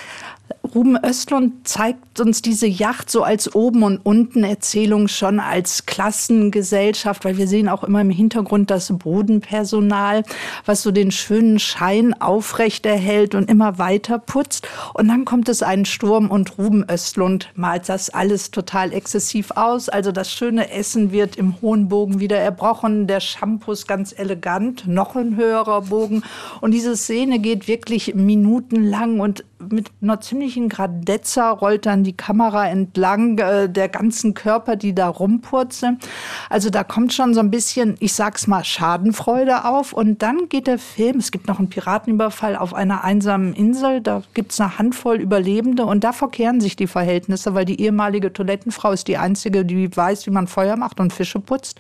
Ruben 0.75 0.97
Östlund 1.03 1.67
zeigt 1.67 2.12
uns 2.19 2.41
diese 2.41 2.67
Yacht 2.67 3.09
so 3.09 3.23
als 3.23 3.55
Oben- 3.55 3.83
und 3.83 3.97
Unten-Erzählung 3.97 5.07
schon 5.07 5.39
als 5.39 5.85
Klassengesellschaft, 5.85 7.25
weil 7.25 7.37
wir 7.37 7.47
sehen 7.47 7.69
auch 7.69 7.83
immer 7.83 8.01
im 8.01 8.09
Hintergrund 8.09 8.69
das 8.69 8.91
Bodenpersonal, 8.97 10.23
was 10.65 10.81
so 10.81 10.91
den 10.91 11.11
schönen 11.11 11.59
Schein 11.59 12.13
aufrechterhält 12.19 13.35
und 13.35 13.49
immer 13.49 13.77
weiter 13.77 14.19
putzt. 14.19 14.67
Und 14.93 15.07
dann 15.07 15.25
kommt 15.25 15.49
es 15.49 15.63
einen 15.63 15.85
Sturm 15.85 16.29
und 16.29 16.57
Ruben 16.57 16.85
Östlund 16.89 17.49
malt 17.55 17.89
das 17.89 18.09
alles 18.09 18.51
total 18.51 18.93
exzessiv 18.93 19.51
aus. 19.51 19.89
Also 19.89 20.11
das 20.11 20.31
schöne 20.31 20.71
Essen 20.71 21.11
wird 21.11 21.35
im 21.35 21.61
hohen 21.61 21.89
Bogen 21.89 22.19
wieder 22.19 22.37
erbrochen, 22.37 23.07
der 23.07 23.19
Shampoo 23.19 23.71
ist 23.71 23.87
ganz 23.87 24.13
elegant, 24.17 24.87
noch 24.87 25.15
ein 25.15 25.35
höherer 25.35 25.81
Bogen. 25.81 26.23
Und 26.61 26.71
diese 26.71 26.95
Szene 26.95 27.39
geht 27.39 27.67
wirklich 27.67 28.15
minutenlang 28.15 29.19
und 29.19 29.43
mit 29.69 29.91
einer 30.01 30.21
ziemlichen 30.21 30.69
Gradezza 30.69 31.51
rollt 31.51 31.85
dann 31.85 32.02
die 32.03 32.15
Kamera 32.15 32.67
entlang 32.67 33.37
äh, 33.37 33.69
der 33.69 33.89
ganzen 33.89 34.33
Körper, 34.33 34.75
die 34.75 34.93
da 34.93 35.07
rumpurzeln. 35.07 35.99
Also 36.49 36.69
da 36.69 36.83
kommt 36.83 37.13
schon 37.13 37.33
so 37.33 37.39
ein 37.39 37.51
bisschen, 37.51 37.95
ich 37.99 38.13
sag's 38.13 38.47
mal, 38.47 38.63
Schadenfreude 38.63 39.65
auf. 39.65 39.93
Und 39.93 40.21
dann 40.21 40.49
geht 40.49 40.67
der 40.67 40.79
Film, 40.79 41.17
es 41.17 41.31
gibt 41.31 41.47
noch 41.47 41.59
einen 41.59 41.69
Piratenüberfall 41.69 42.55
auf 42.55 42.73
einer 42.73 43.03
einsamen 43.03 43.53
Insel, 43.53 44.01
da 44.01 44.21
gibt's 44.33 44.59
eine 44.59 44.77
Handvoll 44.77 45.17
Überlebende 45.17 45.85
und 45.85 46.03
da 46.03 46.13
verkehren 46.13 46.61
sich 46.61 46.75
die 46.75 46.87
Verhältnisse, 46.87 47.53
weil 47.53 47.65
die 47.65 47.81
ehemalige 47.81 48.33
Toilettenfrau 48.33 48.91
ist 48.91 49.07
die 49.07 49.17
einzige, 49.17 49.65
die 49.65 49.95
weiß, 49.95 50.25
wie 50.25 50.31
man 50.31 50.47
Feuer 50.47 50.75
macht 50.75 50.99
und 50.99 51.13
Fische 51.13 51.39
putzt. 51.39 51.79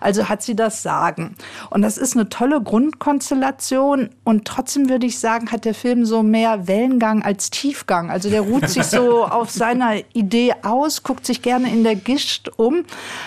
Also 0.00 0.28
hat 0.28 0.42
sie 0.42 0.56
das 0.56 0.82
Sagen. 0.82 1.36
Und 1.70 1.82
das 1.82 1.98
ist 1.98 2.16
eine 2.16 2.28
tolle 2.28 2.60
Grundkonstellation 2.60 4.10
und 4.24 4.44
trotzdem 4.44 4.88
würde 4.88 5.06
ich 5.06 5.18
sagen, 5.18 5.50
hat 5.50 5.64
der 5.64 5.74
Film 5.74 6.04
so 6.04 6.22
mehr 6.22 6.66
Wellengang 6.66 7.22
als 7.22 7.50
Tiefgang. 7.50 8.10
Also 8.10 8.30
der 8.30 8.42
ruht 8.42 8.68
sich 8.68 8.84
so 8.84 9.24
auf 9.30 9.50
seiner 9.60 9.96
Idee 10.14 10.54
aus, 10.62 11.02
guckt 11.02 11.26
sich 11.26 11.42
gerne 11.42 11.70
in 11.70 11.84
der 11.84 11.94
Gischt 11.94 12.48
um. 12.56 12.84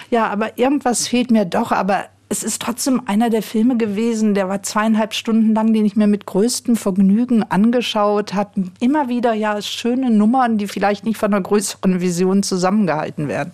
Ja, 0.10 0.30
aber 0.30 0.58
irgendwas 0.58 1.08
fehlt 1.08 1.30
mir 1.30 1.46
doch. 1.46 1.72
Aber 1.72 2.06
es 2.28 2.42
ist 2.42 2.60
trotzdem 2.60 3.04
einer 3.06 3.30
der 3.30 3.44
Filme 3.44 3.78
gewesen, 3.78 4.34
der 4.34 4.50
war 4.50 4.64
zweieinhalb 4.64 5.14
Stunden 5.14 5.54
lang, 5.54 5.74
den 5.74 5.86
ich 5.86 5.96
mir 5.96 6.08
mit 6.08 6.26
größtem 6.26 6.76
Vergnügen 6.76 7.44
angeschaut 7.44 8.34
habe. 8.34 8.64
Immer 8.80 9.10
wieder 9.10 9.34
ja 9.34 9.62
schöne 9.62 10.10
Nummern, 10.10 10.58
die 10.58 10.68
vielleicht 10.68 11.06
nicht 11.06 11.20
von 11.20 11.32
einer 11.32 11.44
größeren 11.44 12.02
Vision 12.02 12.42
zusammengehalten 12.42 13.28
werden. 13.28 13.54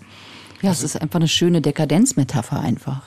Ja, 0.62 0.72
es 0.72 0.82
ist 0.82 0.96
einfach 0.96 1.20
eine 1.20 1.28
schöne 1.28 1.60
Dekadenzmetapher 1.60 2.62
einfach. 2.62 3.02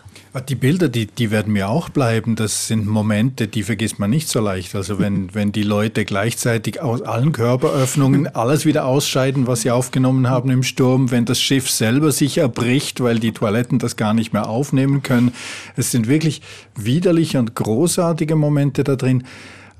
Die 0.49 0.55
Bilder, 0.55 0.89
die, 0.89 1.07
die 1.07 1.31
werden 1.31 1.53
mir 1.53 1.69
auch 1.69 1.91
bleiben. 1.91 2.37
Das 2.37 2.67
sind 2.67 2.87
Momente, 2.87 3.49
die 3.49 3.63
vergisst 3.63 3.99
man 3.99 4.09
nicht 4.09 4.29
so 4.29 4.41
leicht. 4.41 4.75
Also 4.75 4.99
wenn, 4.99 5.35
wenn 5.35 5.53
die 5.53 5.63
Leute 5.63 6.07
gleichzeitig 6.07 6.81
aus 6.81 7.03
allen 7.03 7.33
Körperöffnungen 7.33 8.35
alles 8.35 8.65
wieder 8.65 8.87
ausscheiden, 8.87 9.47
was 9.47 9.61
sie 9.61 9.71
aufgenommen 9.71 10.31
haben 10.31 10.49
im 10.49 10.63
Sturm, 10.63 11.11
wenn 11.11 11.27
das 11.27 11.39
Schiff 11.39 11.69
selber 11.71 12.13
sich 12.13 12.39
erbricht, 12.39 13.03
weil 13.03 13.19
die 13.19 13.33
Toiletten 13.33 13.79
das 13.79 13.97
gar 13.97 14.15
nicht 14.15 14.33
mehr 14.33 14.49
aufnehmen 14.49 15.03
können. 15.03 15.33
Es 15.77 15.91
sind 15.91 16.09
wirklich 16.09 16.41
widerliche 16.77 17.39
und 17.39 17.55
großartige 17.55 18.35
Momente 18.35 18.85
da 18.85 18.97
drin. 18.97 19.25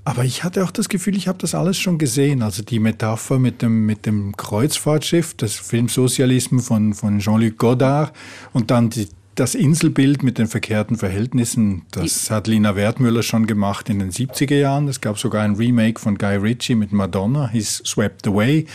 Aber 0.05 0.25
ich 0.25 0.45
hatte 0.45 0.65
auch 0.65 0.73
das 0.73 0.89
Gefühl, 0.89 1.17
ich 1.17 1.29
habe 1.29 1.39
das 1.39 1.55
alles 1.55 1.79
schon 1.79 1.97
gesehen. 1.97 2.43
Also 2.43 2.63
die 2.63 2.79
Metapher 2.81 3.39
mit 3.39 3.63
dem, 3.63 3.87
mit 3.87 4.05
dem 4.05 4.37
Kreuzfahrtschiff, 4.37 5.33
das 5.35 5.55
Filmsozialismus 5.55 6.67
von, 6.67 6.93
von 6.93 7.21
Jean-Luc 7.21 7.57
Godard 7.57 8.13
und 8.53 8.71
dann 8.71 8.91
die, 8.91 9.09
das 9.35 9.55
Inselbild 9.55 10.23
mit 10.23 10.39
den 10.39 10.47
verkehrten 10.47 10.97
Verhältnissen, 10.97 11.83
das 11.91 12.31
hat 12.31 12.47
Lina 12.47 12.77
Wertmüller 12.77 13.23
schon 13.23 13.47
gemacht 13.47 13.89
in 13.89 13.99
den 13.99 14.11
70er 14.11 14.57
Jahren. 14.57 14.89
Es 14.89 15.01
gab 15.01 15.19
sogar 15.19 15.43
ein 15.43 15.55
Remake 15.55 15.99
von 15.99 16.19
Guy 16.19 16.37
Ritchie 16.37 16.75
mit 16.75 16.93
Madonna, 16.93 17.49
He's 17.49 17.83
Swept 17.85 18.27
Away. 18.27 18.67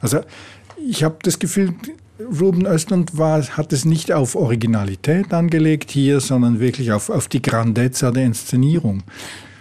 Also 0.00 0.20
ich 0.86 1.02
habe 1.02 1.16
das 1.22 1.38
Gefühl, 1.38 1.74
Ruben 2.20 2.66
Östlund 2.66 3.18
war, 3.18 3.42
hat 3.42 3.72
es 3.72 3.84
nicht 3.84 4.12
auf 4.12 4.34
Originalität 4.34 5.32
angelegt 5.32 5.90
hier, 5.90 6.20
sondern 6.20 6.60
wirklich 6.60 6.92
auf, 6.92 7.10
auf 7.10 7.26
die 7.28 7.42
Grandezza 7.42 8.10
der 8.10 8.24
Inszenierung. 8.24 9.02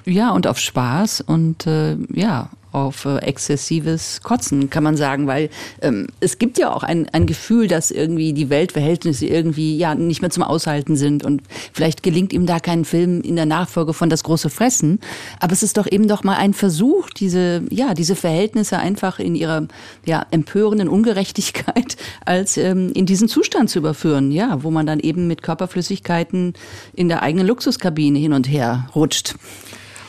Ja, 0.05 0.31
und 0.31 0.45
auf 0.47 0.59
Spaß 0.59 1.21
und 1.21 1.65
äh, 1.65 1.97
ja, 2.13 2.49
auf 2.73 3.05
äh, 3.05 3.17
exzessives 3.19 4.21
Kotzen, 4.23 4.69
kann 4.69 4.83
man 4.83 4.97
sagen, 4.97 5.27
weil 5.27 5.49
ähm, 5.81 6.07
es 6.19 6.39
gibt 6.39 6.57
ja 6.57 6.73
auch 6.73 6.83
ein, 6.83 7.07
ein 7.13 7.25
Gefühl, 7.25 7.67
dass 7.67 7.91
irgendwie 7.91 8.33
die 8.33 8.49
Weltverhältnisse 8.49 9.27
irgendwie 9.27 9.77
ja 9.77 9.95
nicht 9.95 10.21
mehr 10.21 10.31
zum 10.31 10.43
Aushalten 10.43 10.95
sind 10.95 11.23
und 11.23 11.43
vielleicht 11.71 12.03
gelingt 12.03 12.33
ihm 12.33 12.45
da 12.45 12.59
kein 12.59 12.83
Film 12.83 13.21
in 13.21 13.35
der 13.35 13.45
Nachfolge 13.45 13.93
von 13.93 14.09
Das 14.09 14.23
große 14.23 14.49
Fressen, 14.49 14.99
aber 15.39 15.53
es 15.53 15.63
ist 15.63 15.77
doch 15.77 15.87
eben 15.89 16.07
doch 16.07 16.23
mal 16.23 16.35
ein 16.35 16.53
Versuch, 16.53 17.09
diese 17.11 17.63
ja 17.69 17.93
diese 17.93 18.15
Verhältnisse 18.15 18.79
einfach 18.79 19.19
in 19.19 19.35
ihrer 19.35 19.67
ja 20.05 20.25
empörenden 20.31 20.89
Ungerechtigkeit 20.89 21.95
als 22.25 22.57
ähm, 22.57 22.91
in 22.95 23.05
diesen 23.05 23.27
Zustand 23.27 23.69
zu 23.69 23.79
überführen, 23.79 24.31
ja, 24.31 24.63
wo 24.63 24.71
man 24.71 24.85
dann 24.85 24.99
eben 24.99 25.27
mit 25.27 25.43
Körperflüssigkeiten 25.43 26.53
in 26.93 27.07
der 27.07 27.21
eigenen 27.21 27.47
Luxuskabine 27.47 28.17
hin 28.17 28.33
und 28.33 28.49
her 28.49 28.89
rutscht. 28.95 29.35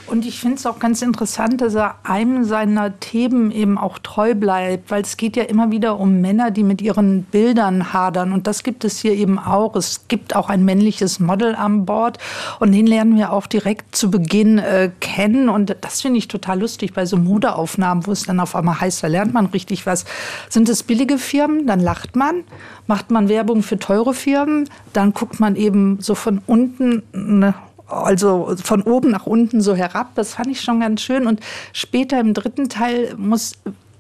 Und 0.06 0.26
ich 0.26 0.38
finde 0.38 0.56
es 0.56 0.66
auch 0.66 0.78
ganz 0.78 1.00
interessant, 1.00 1.62
dass 1.62 1.74
er 1.74 1.96
einem 2.02 2.44
seiner 2.44 3.00
Themen 3.00 3.50
eben 3.50 3.78
auch 3.78 3.98
treu 3.98 4.34
bleibt, 4.34 4.90
weil 4.90 5.02
es 5.02 5.16
geht 5.16 5.34
ja 5.36 5.44
immer 5.44 5.70
wieder 5.70 5.98
um 5.98 6.20
Männer, 6.20 6.50
die 6.50 6.62
mit 6.62 6.82
ihren 6.82 7.22
Bildern 7.24 7.92
hadern. 7.92 8.32
Und 8.32 8.46
das 8.46 8.62
gibt 8.62 8.84
es 8.84 8.98
hier 9.00 9.12
eben 9.12 9.38
auch. 9.38 9.76
Es 9.76 10.06
gibt 10.08 10.36
auch 10.36 10.50
ein 10.50 10.64
männliches 10.64 11.20
Model 11.20 11.54
an 11.54 11.86
Bord 11.86 12.18
und 12.60 12.72
den 12.72 12.86
lernen 12.86 13.16
wir 13.16 13.32
auch 13.32 13.46
direkt 13.46 13.96
zu 13.96 14.10
Beginn 14.10 14.58
äh, 14.58 14.90
kennen. 15.00 15.48
Und 15.48 15.76
das 15.80 16.02
finde 16.02 16.18
ich 16.18 16.28
total 16.28 16.60
lustig 16.60 16.92
bei 16.92 17.06
so 17.06 17.16
Modeaufnahmen, 17.16 18.06
wo 18.06 18.12
es 18.12 18.24
dann 18.24 18.40
auf 18.40 18.54
einmal 18.54 18.80
heißt, 18.80 19.02
da 19.02 19.06
lernt 19.06 19.32
man 19.32 19.46
richtig 19.46 19.86
was. 19.86 20.04
Sind 20.50 20.68
es 20.68 20.82
billige 20.82 21.16
Firmen, 21.16 21.66
dann 21.66 21.80
lacht 21.80 22.14
man. 22.14 22.44
Macht 22.86 23.10
man 23.10 23.30
Werbung 23.30 23.62
für 23.62 23.78
teure 23.78 24.12
Firmen, 24.12 24.68
dann 24.92 25.14
guckt 25.14 25.40
man 25.40 25.56
eben 25.56 25.98
so 26.00 26.14
von 26.14 26.42
unten 26.46 27.02
eine 27.14 27.54
also 27.86 28.54
von 28.62 28.82
oben 28.82 29.10
nach 29.10 29.26
unten 29.26 29.60
so 29.60 29.74
herab. 29.74 30.14
Das 30.14 30.34
fand 30.34 30.48
ich 30.48 30.60
schon 30.60 30.80
ganz 30.80 31.02
schön. 31.02 31.26
Und 31.26 31.40
später 31.72 32.20
im 32.20 32.34
dritten 32.34 32.68
Teil 32.68 33.14
muss 33.16 33.52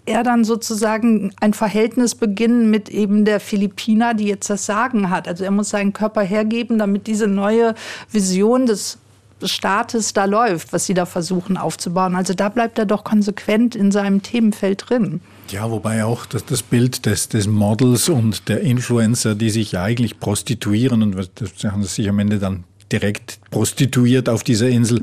er 0.06 0.22
dann 0.22 0.44
sozusagen 0.44 1.32
ein 1.40 1.54
Verhältnis 1.54 2.14
beginnen 2.14 2.70
mit 2.70 2.88
eben 2.88 3.24
der 3.24 3.40
Philippiner, 3.40 4.14
die 4.14 4.26
jetzt 4.26 4.50
das 4.50 4.66
Sagen 4.66 5.10
hat. 5.10 5.28
Also 5.28 5.44
er 5.44 5.50
muss 5.50 5.70
seinen 5.70 5.92
Körper 5.92 6.22
hergeben, 6.22 6.78
damit 6.78 7.06
diese 7.06 7.26
neue 7.26 7.74
Vision 8.10 8.66
des 8.66 8.98
Staates 9.42 10.12
da 10.12 10.26
läuft, 10.26 10.72
was 10.72 10.86
sie 10.86 10.94
da 10.94 11.06
versuchen 11.06 11.56
aufzubauen. 11.56 12.16
Also 12.16 12.34
da 12.34 12.48
bleibt 12.48 12.78
er 12.78 12.86
doch 12.86 13.04
konsequent 13.04 13.74
in 13.74 13.90
seinem 13.92 14.22
Themenfeld 14.22 14.88
drin. 14.88 15.20
Ja, 15.50 15.70
wobei 15.70 16.04
auch 16.04 16.26
das, 16.26 16.44
das 16.44 16.62
Bild 16.62 17.06
des, 17.06 17.28
des 17.28 17.46
Models 17.46 18.08
und 18.08 18.48
der 18.48 18.60
Influencer, 18.60 19.34
die 19.34 19.50
sich 19.50 19.72
ja 19.72 19.82
eigentlich 19.82 20.18
prostituieren 20.18 21.02
und 21.02 21.30
das 21.34 21.50
haben 21.64 21.82
sie 21.82 21.88
sich 21.88 22.08
am 22.08 22.18
Ende 22.18 22.38
dann 22.38 22.64
direkt 22.92 23.38
prostituiert 23.50 24.28
auf 24.28 24.42
dieser 24.42 24.68
Insel, 24.68 25.02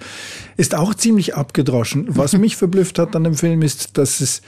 ist 0.58 0.76
auch 0.76 0.94
ziemlich 0.94 1.36
abgedroschen. 1.36 2.06
Was 2.10 2.34
mich 2.34 2.56
verblüfft 2.56 3.00
hat 3.00 3.16
an 3.16 3.24
dem 3.24 3.36
Film 3.36 3.62
ist, 3.62 3.98
dass 3.98 4.22
es 4.22 4.42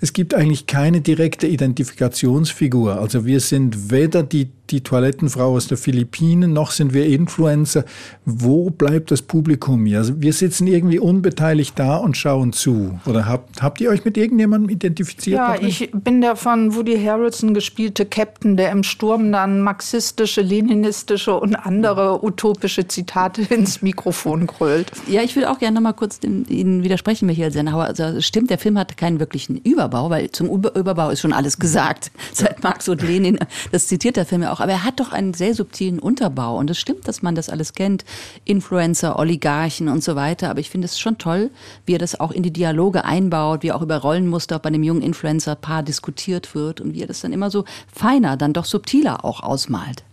es 0.00 0.12
gibt 0.14 0.34
eigentlich 0.34 0.66
keine 0.66 1.00
direkte 1.02 1.46
Identifikationsfigur. 1.46 2.98
Also 2.98 3.26
wir 3.26 3.40
sind 3.40 3.90
weder 3.90 4.22
die, 4.22 4.48
die 4.70 4.80
Toilettenfrau 4.80 5.54
aus 5.54 5.68
der 5.68 5.76
Philippinen, 5.76 6.54
noch 6.54 6.70
sind 6.70 6.94
wir 6.94 7.06
Influencer. 7.06 7.84
Wo 8.24 8.70
bleibt 8.70 9.10
das 9.10 9.20
Publikum 9.20 9.84
hier? 9.84 9.98
Also 9.98 10.20
wir 10.22 10.32
sitzen 10.32 10.66
irgendwie 10.66 10.98
unbeteiligt 10.98 11.78
da 11.78 11.96
und 11.96 12.16
schauen 12.16 12.54
zu. 12.54 12.98
Oder 13.04 13.26
habt, 13.26 13.62
habt 13.62 13.80
ihr 13.80 13.90
euch 13.90 14.04
mit 14.04 14.16
irgendjemandem 14.16 14.70
identifiziert? 14.70 15.36
Ja, 15.36 15.56
ich 15.60 15.90
bin 15.92 16.22
der 16.22 16.36
von 16.36 16.74
Woody 16.74 16.98
Harrelson 16.98 17.52
gespielte 17.52 18.06
Captain, 18.06 18.56
der 18.56 18.70
im 18.70 18.84
Sturm 18.84 19.30
dann 19.30 19.60
marxistische, 19.60 20.40
leninistische 20.40 21.34
und 21.34 21.54
andere 21.56 22.24
utopische 22.24 22.88
Zitate 22.88 23.42
ins 23.50 23.82
Mikrofon 23.82 24.46
grölt. 24.46 24.92
Ja, 25.08 25.22
ich 25.22 25.36
würde 25.36 25.50
auch 25.50 25.58
gerne 25.58 25.74
noch 25.74 25.82
mal 25.82 25.92
kurz 25.92 26.20
Ihnen 26.22 26.84
widersprechen, 26.84 27.26
Michael 27.26 27.52
Sennhauer. 27.52 27.84
Also 27.84 28.22
stimmt, 28.22 28.48
der 28.48 28.58
Film 28.58 28.78
hat 28.78 28.96
keinen 28.96 29.20
wirklichen 29.20 29.58
Überblick 29.58 29.89
Überbau, 29.90 30.10
weil 30.10 30.30
zum 30.30 30.48
Über 30.48 30.74
Überbau 30.76 31.10
ist 31.10 31.20
schon 31.20 31.32
alles 31.32 31.58
gesagt. 31.58 32.12
Seit 32.32 32.62
Marx 32.62 32.88
und 32.88 33.02
Lenin, 33.02 33.38
das 33.72 33.88
zitiert 33.88 34.16
der 34.16 34.24
Film 34.24 34.42
ja 34.42 34.52
auch. 34.52 34.60
Aber 34.60 34.72
er 34.72 34.84
hat 34.84 35.00
doch 35.00 35.12
einen 35.12 35.34
sehr 35.34 35.54
subtilen 35.54 35.98
Unterbau. 35.98 36.56
Und 36.56 36.70
es 36.70 36.78
stimmt, 36.78 37.08
dass 37.08 37.22
man 37.22 37.34
das 37.34 37.48
alles 37.48 37.74
kennt. 37.74 38.04
Influencer, 38.44 39.18
Oligarchen 39.18 39.88
und 39.88 40.04
so 40.04 40.14
weiter. 40.14 40.50
Aber 40.50 40.60
ich 40.60 40.70
finde 40.70 40.84
es 40.84 40.98
schon 40.98 41.18
toll, 41.18 41.50
wie 41.86 41.94
er 41.94 41.98
das 41.98 42.18
auch 42.18 42.30
in 42.30 42.42
die 42.42 42.52
Dialoge 42.52 43.04
einbaut, 43.04 43.62
wie 43.62 43.72
auch 43.72 43.82
über 43.82 43.96
Rollenmuster 43.98 44.58
bei 44.58 44.68
einem 44.68 44.84
jungen 44.84 45.02
Influencer-Paar 45.02 45.82
diskutiert 45.82 46.54
wird 46.54 46.80
und 46.80 46.94
wie 46.94 47.02
er 47.02 47.08
das 47.08 47.20
dann 47.20 47.32
immer 47.32 47.50
so 47.50 47.64
feiner, 47.92 48.36
dann 48.36 48.52
doch 48.52 48.64
subtiler 48.64 49.24
auch 49.24 49.42
ausmalt. 49.42 50.04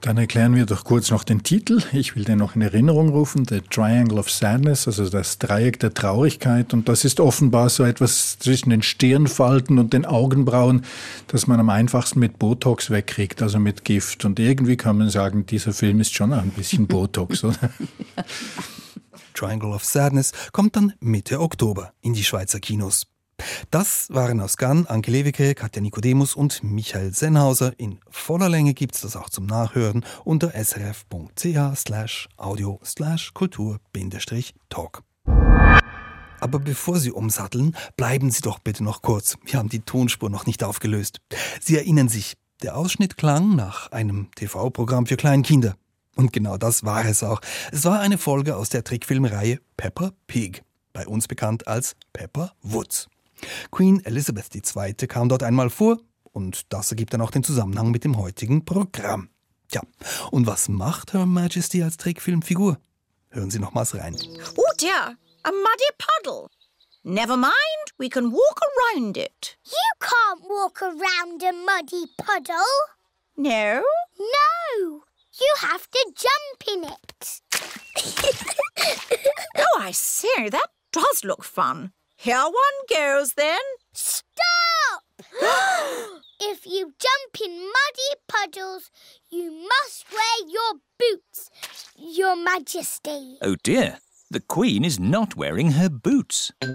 Dann 0.00 0.16
erklären 0.16 0.54
wir 0.54 0.64
doch 0.64 0.84
kurz 0.84 1.10
noch 1.10 1.24
den 1.24 1.42
Titel. 1.42 1.82
Ich 1.92 2.14
will 2.14 2.22
den 2.22 2.38
noch 2.38 2.54
in 2.54 2.62
Erinnerung 2.62 3.08
rufen. 3.08 3.44
The 3.44 3.62
Triangle 3.62 4.18
of 4.18 4.30
Sadness, 4.30 4.86
also 4.86 5.08
das 5.08 5.38
Dreieck 5.38 5.80
der 5.80 5.92
Traurigkeit. 5.92 6.72
Und 6.72 6.88
das 6.88 7.04
ist 7.04 7.18
offenbar 7.18 7.68
so 7.68 7.82
etwas 7.82 8.38
zwischen 8.38 8.70
den 8.70 8.82
Stirnfalten 8.82 9.76
und 9.78 9.92
den 9.92 10.06
Augenbrauen, 10.06 10.84
das 11.26 11.48
man 11.48 11.58
am 11.58 11.68
einfachsten 11.68 12.20
mit 12.20 12.38
Botox 12.38 12.90
wegkriegt, 12.90 13.42
also 13.42 13.58
mit 13.58 13.84
Gift. 13.84 14.24
Und 14.24 14.38
irgendwie 14.38 14.76
kann 14.76 14.98
man 14.98 15.10
sagen, 15.10 15.46
dieser 15.46 15.72
Film 15.72 16.00
ist 16.00 16.14
schon 16.14 16.32
ein 16.32 16.50
bisschen 16.50 16.86
Botox, 16.88 17.42
oder? 17.42 17.70
Triangle 19.34 19.70
of 19.70 19.84
Sadness 19.84 20.32
kommt 20.52 20.76
dann 20.76 20.92
Mitte 21.00 21.40
Oktober 21.40 21.92
in 22.02 22.12
die 22.12 22.24
Schweizer 22.24 22.60
Kinos. 22.60 23.06
Das 23.70 24.08
waren 24.10 24.40
aus 24.40 24.56
Cannes 24.56 24.86
Anke 24.86 25.10
Lewicke, 25.10 25.54
Katja 25.54 25.82
Nikodemus 25.82 26.34
und 26.34 26.62
Michael 26.62 27.12
Sennhauser. 27.12 27.72
In 27.78 28.00
voller 28.08 28.48
Länge 28.48 28.74
gibt's 28.74 29.02
das 29.02 29.16
auch 29.16 29.30
zum 29.30 29.46
Nachhören 29.46 30.04
unter 30.24 30.52
srf.ch 30.52 32.28
audio 32.36 32.80
slash 32.84 33.34
kultur 33.34 33.78
talk. 34.68 35.02
Aber 36.40 36.60
bevor 36.60 36.98
Sie 36.98 37.10
umsatteln, 37.10 37.76
bleiben 37.96 38.30
Sie 38.30 38.42
doch 38.42 38.58
bitte 38.58 38.84
noch 38.84 39.02
kurz. 39.02 39.36
Wir 39.44 39.58
haben 39.58 39.68
die 39.68 39.80
Tonspur 39.80 40.30
noch 40.30 40.46
nicht 40.46 40.62
aufgelöst. 40.62 41.20
Sie 41.60 41.76
erinnern 41.76 42.08
sich, 42.08 42.34
der 42.62 42.76
Ausschnitt 42.76 43.16
klang 43.16 43.54
nach 43.54 43.92
einem 43.92 44.28
TV-Programm 44.34 45.06
für 45.06 45.16
Kleinkinder. 45.16 45.76
Und 46.16 46.32
genau 46.32 46.56
das 46.56 46.84
war 46.84 47.04
es 47.04 47.22
auch. 47.22 47.40
Es 47.70 47.84
war 47.84 48.00
eine 48.00 48.18
Folge 48.18 48.56
aus 48.56 48.68
der 48.68 48.82
Trickfilmreihe 48.82 49.60
Pepper 49.76 50.12
Pig, 50.26 50.62
bei 50.92 51.06
uns 51.06 51.28
bekannt 51.28 51.68
als 51.68 51.94
Pepper 52.12 52.52
Woods. 52.62 53.08
Queen 53.70 54.04
Elizabeth 54.04 54.54
II. 54.54 54.94
kam 55.06 55.28
dort 55.28 55.42
einmal 55.42 55.70
vor 55.70 55.98
und 56.32 56.72
das 56.72 56.90
ergibt 56.90 57.14
dann 57.14 57.20
auch 57.20 57.30
den 57.30 57.44
Zusammenhang 57.44 57.90
mit 57.90 58.04
dem 58.04 58.16
heutigen 58.16 58.64
Programm. 58.64 59.28
Tja, 59.70 59.82
und 60.30 60.46
was 60.46 60.68
macht 60.68 61.12
Her 61.12 61.26
Majesty 61.26 61.82
als 61.82 61.98
Trickfilmfigur? 61.98 62.78
Hören 63.30 63.50
Sie 63.50 63.58
nochmals 63.58 63.94
rein. 63.94 64.16
Oh 64.56 64.72
dear, 64.80 65.16
a 65.42 65.50
muddy 65.50 65.90
puddle. 65.98 66.48
Never 67.04 67.36
mind, 67.36 67.92
we 67.98 68.08
can 68.08 68.32
walk 68.32 68.60
around 68.60 69.16
it. 69.16 69.56
You 69.64 69.92
can't 70.00 70.42
walk 70.48 70.82
around 70.82 71.42
a 71.42 71.52
muddy 71.52 72.06
puddle. 72.18 72.64
No? 73.36 73.82
No, 74.18 75.04
you 75.40 75.54
have 75.60 75.88
to 75.90 76.12
jump 76.16 76.66
in 76.66 76.84
it. 76.84 77.40
oh, 79.58 79.78
I 79.80 79.92
see. 79.92 80.48
That 80.50 80.68
does 80.92 81.24
look 81.24 81.44
fun. 81.44 81.92
Here 82.20 82.42
one 82.42 82.52
goes 82.90 83.34
then. 83.34 83.60
Stop! 83.92 85.04
if 86.40 86.66
you 86.66 86.92
jump 86.98 87.40
in 87.40 87.60
muddy 87.60 88.12
puddles, 88.26 88.90
you 89.30 89.52
must 89.52 90.04
wear 90.10 90.48
your 90.48 90.80
boots, 90.98 91.48
Your 91.96 92.34
Majesty. 92.34 93.38
Oh 93.40 93.54
dear, 93.62 93.98
the 94.32 94.40
Queen 94.40 94.84
is 94.84 94.98
not 94.98 95.36
wearing 95.36 95.70
her 95.70 95.88
boots. 95.88 96.50
the 96.60 96.74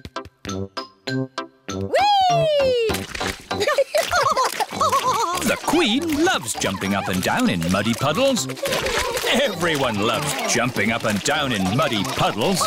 Queen 5.63 6.23
loves 6.23 6.53
jumping 6.53 6.95
up 6.95 7.09
and 7.09 7.21
down 7.21 7.49
in 7.49 7.69
muddy 7.69 7.93
puddles. 7.93 8.47
Everyone 9.29 10.07
loves 10.07 10.53
jumping 10.53 10.93
up 10.93 11.03
and 11.03 11.21
down 11.23 11.51
in 11.51 11.63
muddy 11.75 12.05
puddles. 12.05 12.61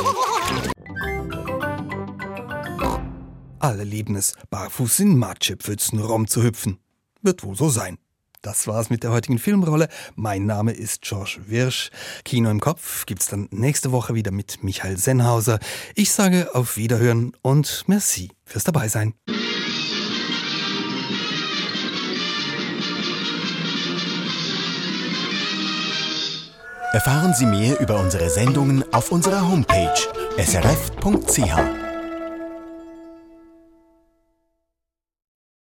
Alle 3.59 3.85
lieben 3.85 4.17
es, 4.17 4.35
barfuß 4.51 5.01
in 5.01 5.17
Matschepfützen 5.17 5.99
rumzuhüpfen. 5.99 6.79
Wird 7.23 7.43
wohl 7.43 7.57
so 7.57 7.69
sein. 7.71 7.99
Das 8.43 8.67
war's 8.69 8.91
mit 8.91 9.03
der 9.03 9.11
heutigen 9.11 9.39
Filmrolle. 9.39 9.89
Mein 10.15 10.47
Name 10.47 10.73
ist 10.73 11.03
George 11.03 11.39
Wirsch. 11.47 11.91
Kino 12.25 12.51
im 12.51 12.61
Kopf 12.61 13.07
gibt's 13.07 13.27
dann 13.27 13.49
nächste 13.51 13.91
Woche 13.91 14.15
wieder 14.15 14.31
mit 14.31 14.63
Michael 14.63 14.99
Sennhauser. 14.99 15.59
Ich 15.95 16.13
sage 16.13 16.55
auf 16.55 16.77
Wiederhören 16.77 17.33
und 17.43 17.85
merci 17.89 18.31
fürs 18.45 18.65
Dabeisein. 18.65 19.15
Erfahren 26.93 27.35
Sie 27.35 27.47
mehr 27.47 27.81
über 27.81 27.99
unsere 28.01 28.31
Sendungen 28.31 28.85
auf 28.93 29.11
unserer 29.11 29.49
Homepage 29.49 29.93
srf.ch. 30.39 31.86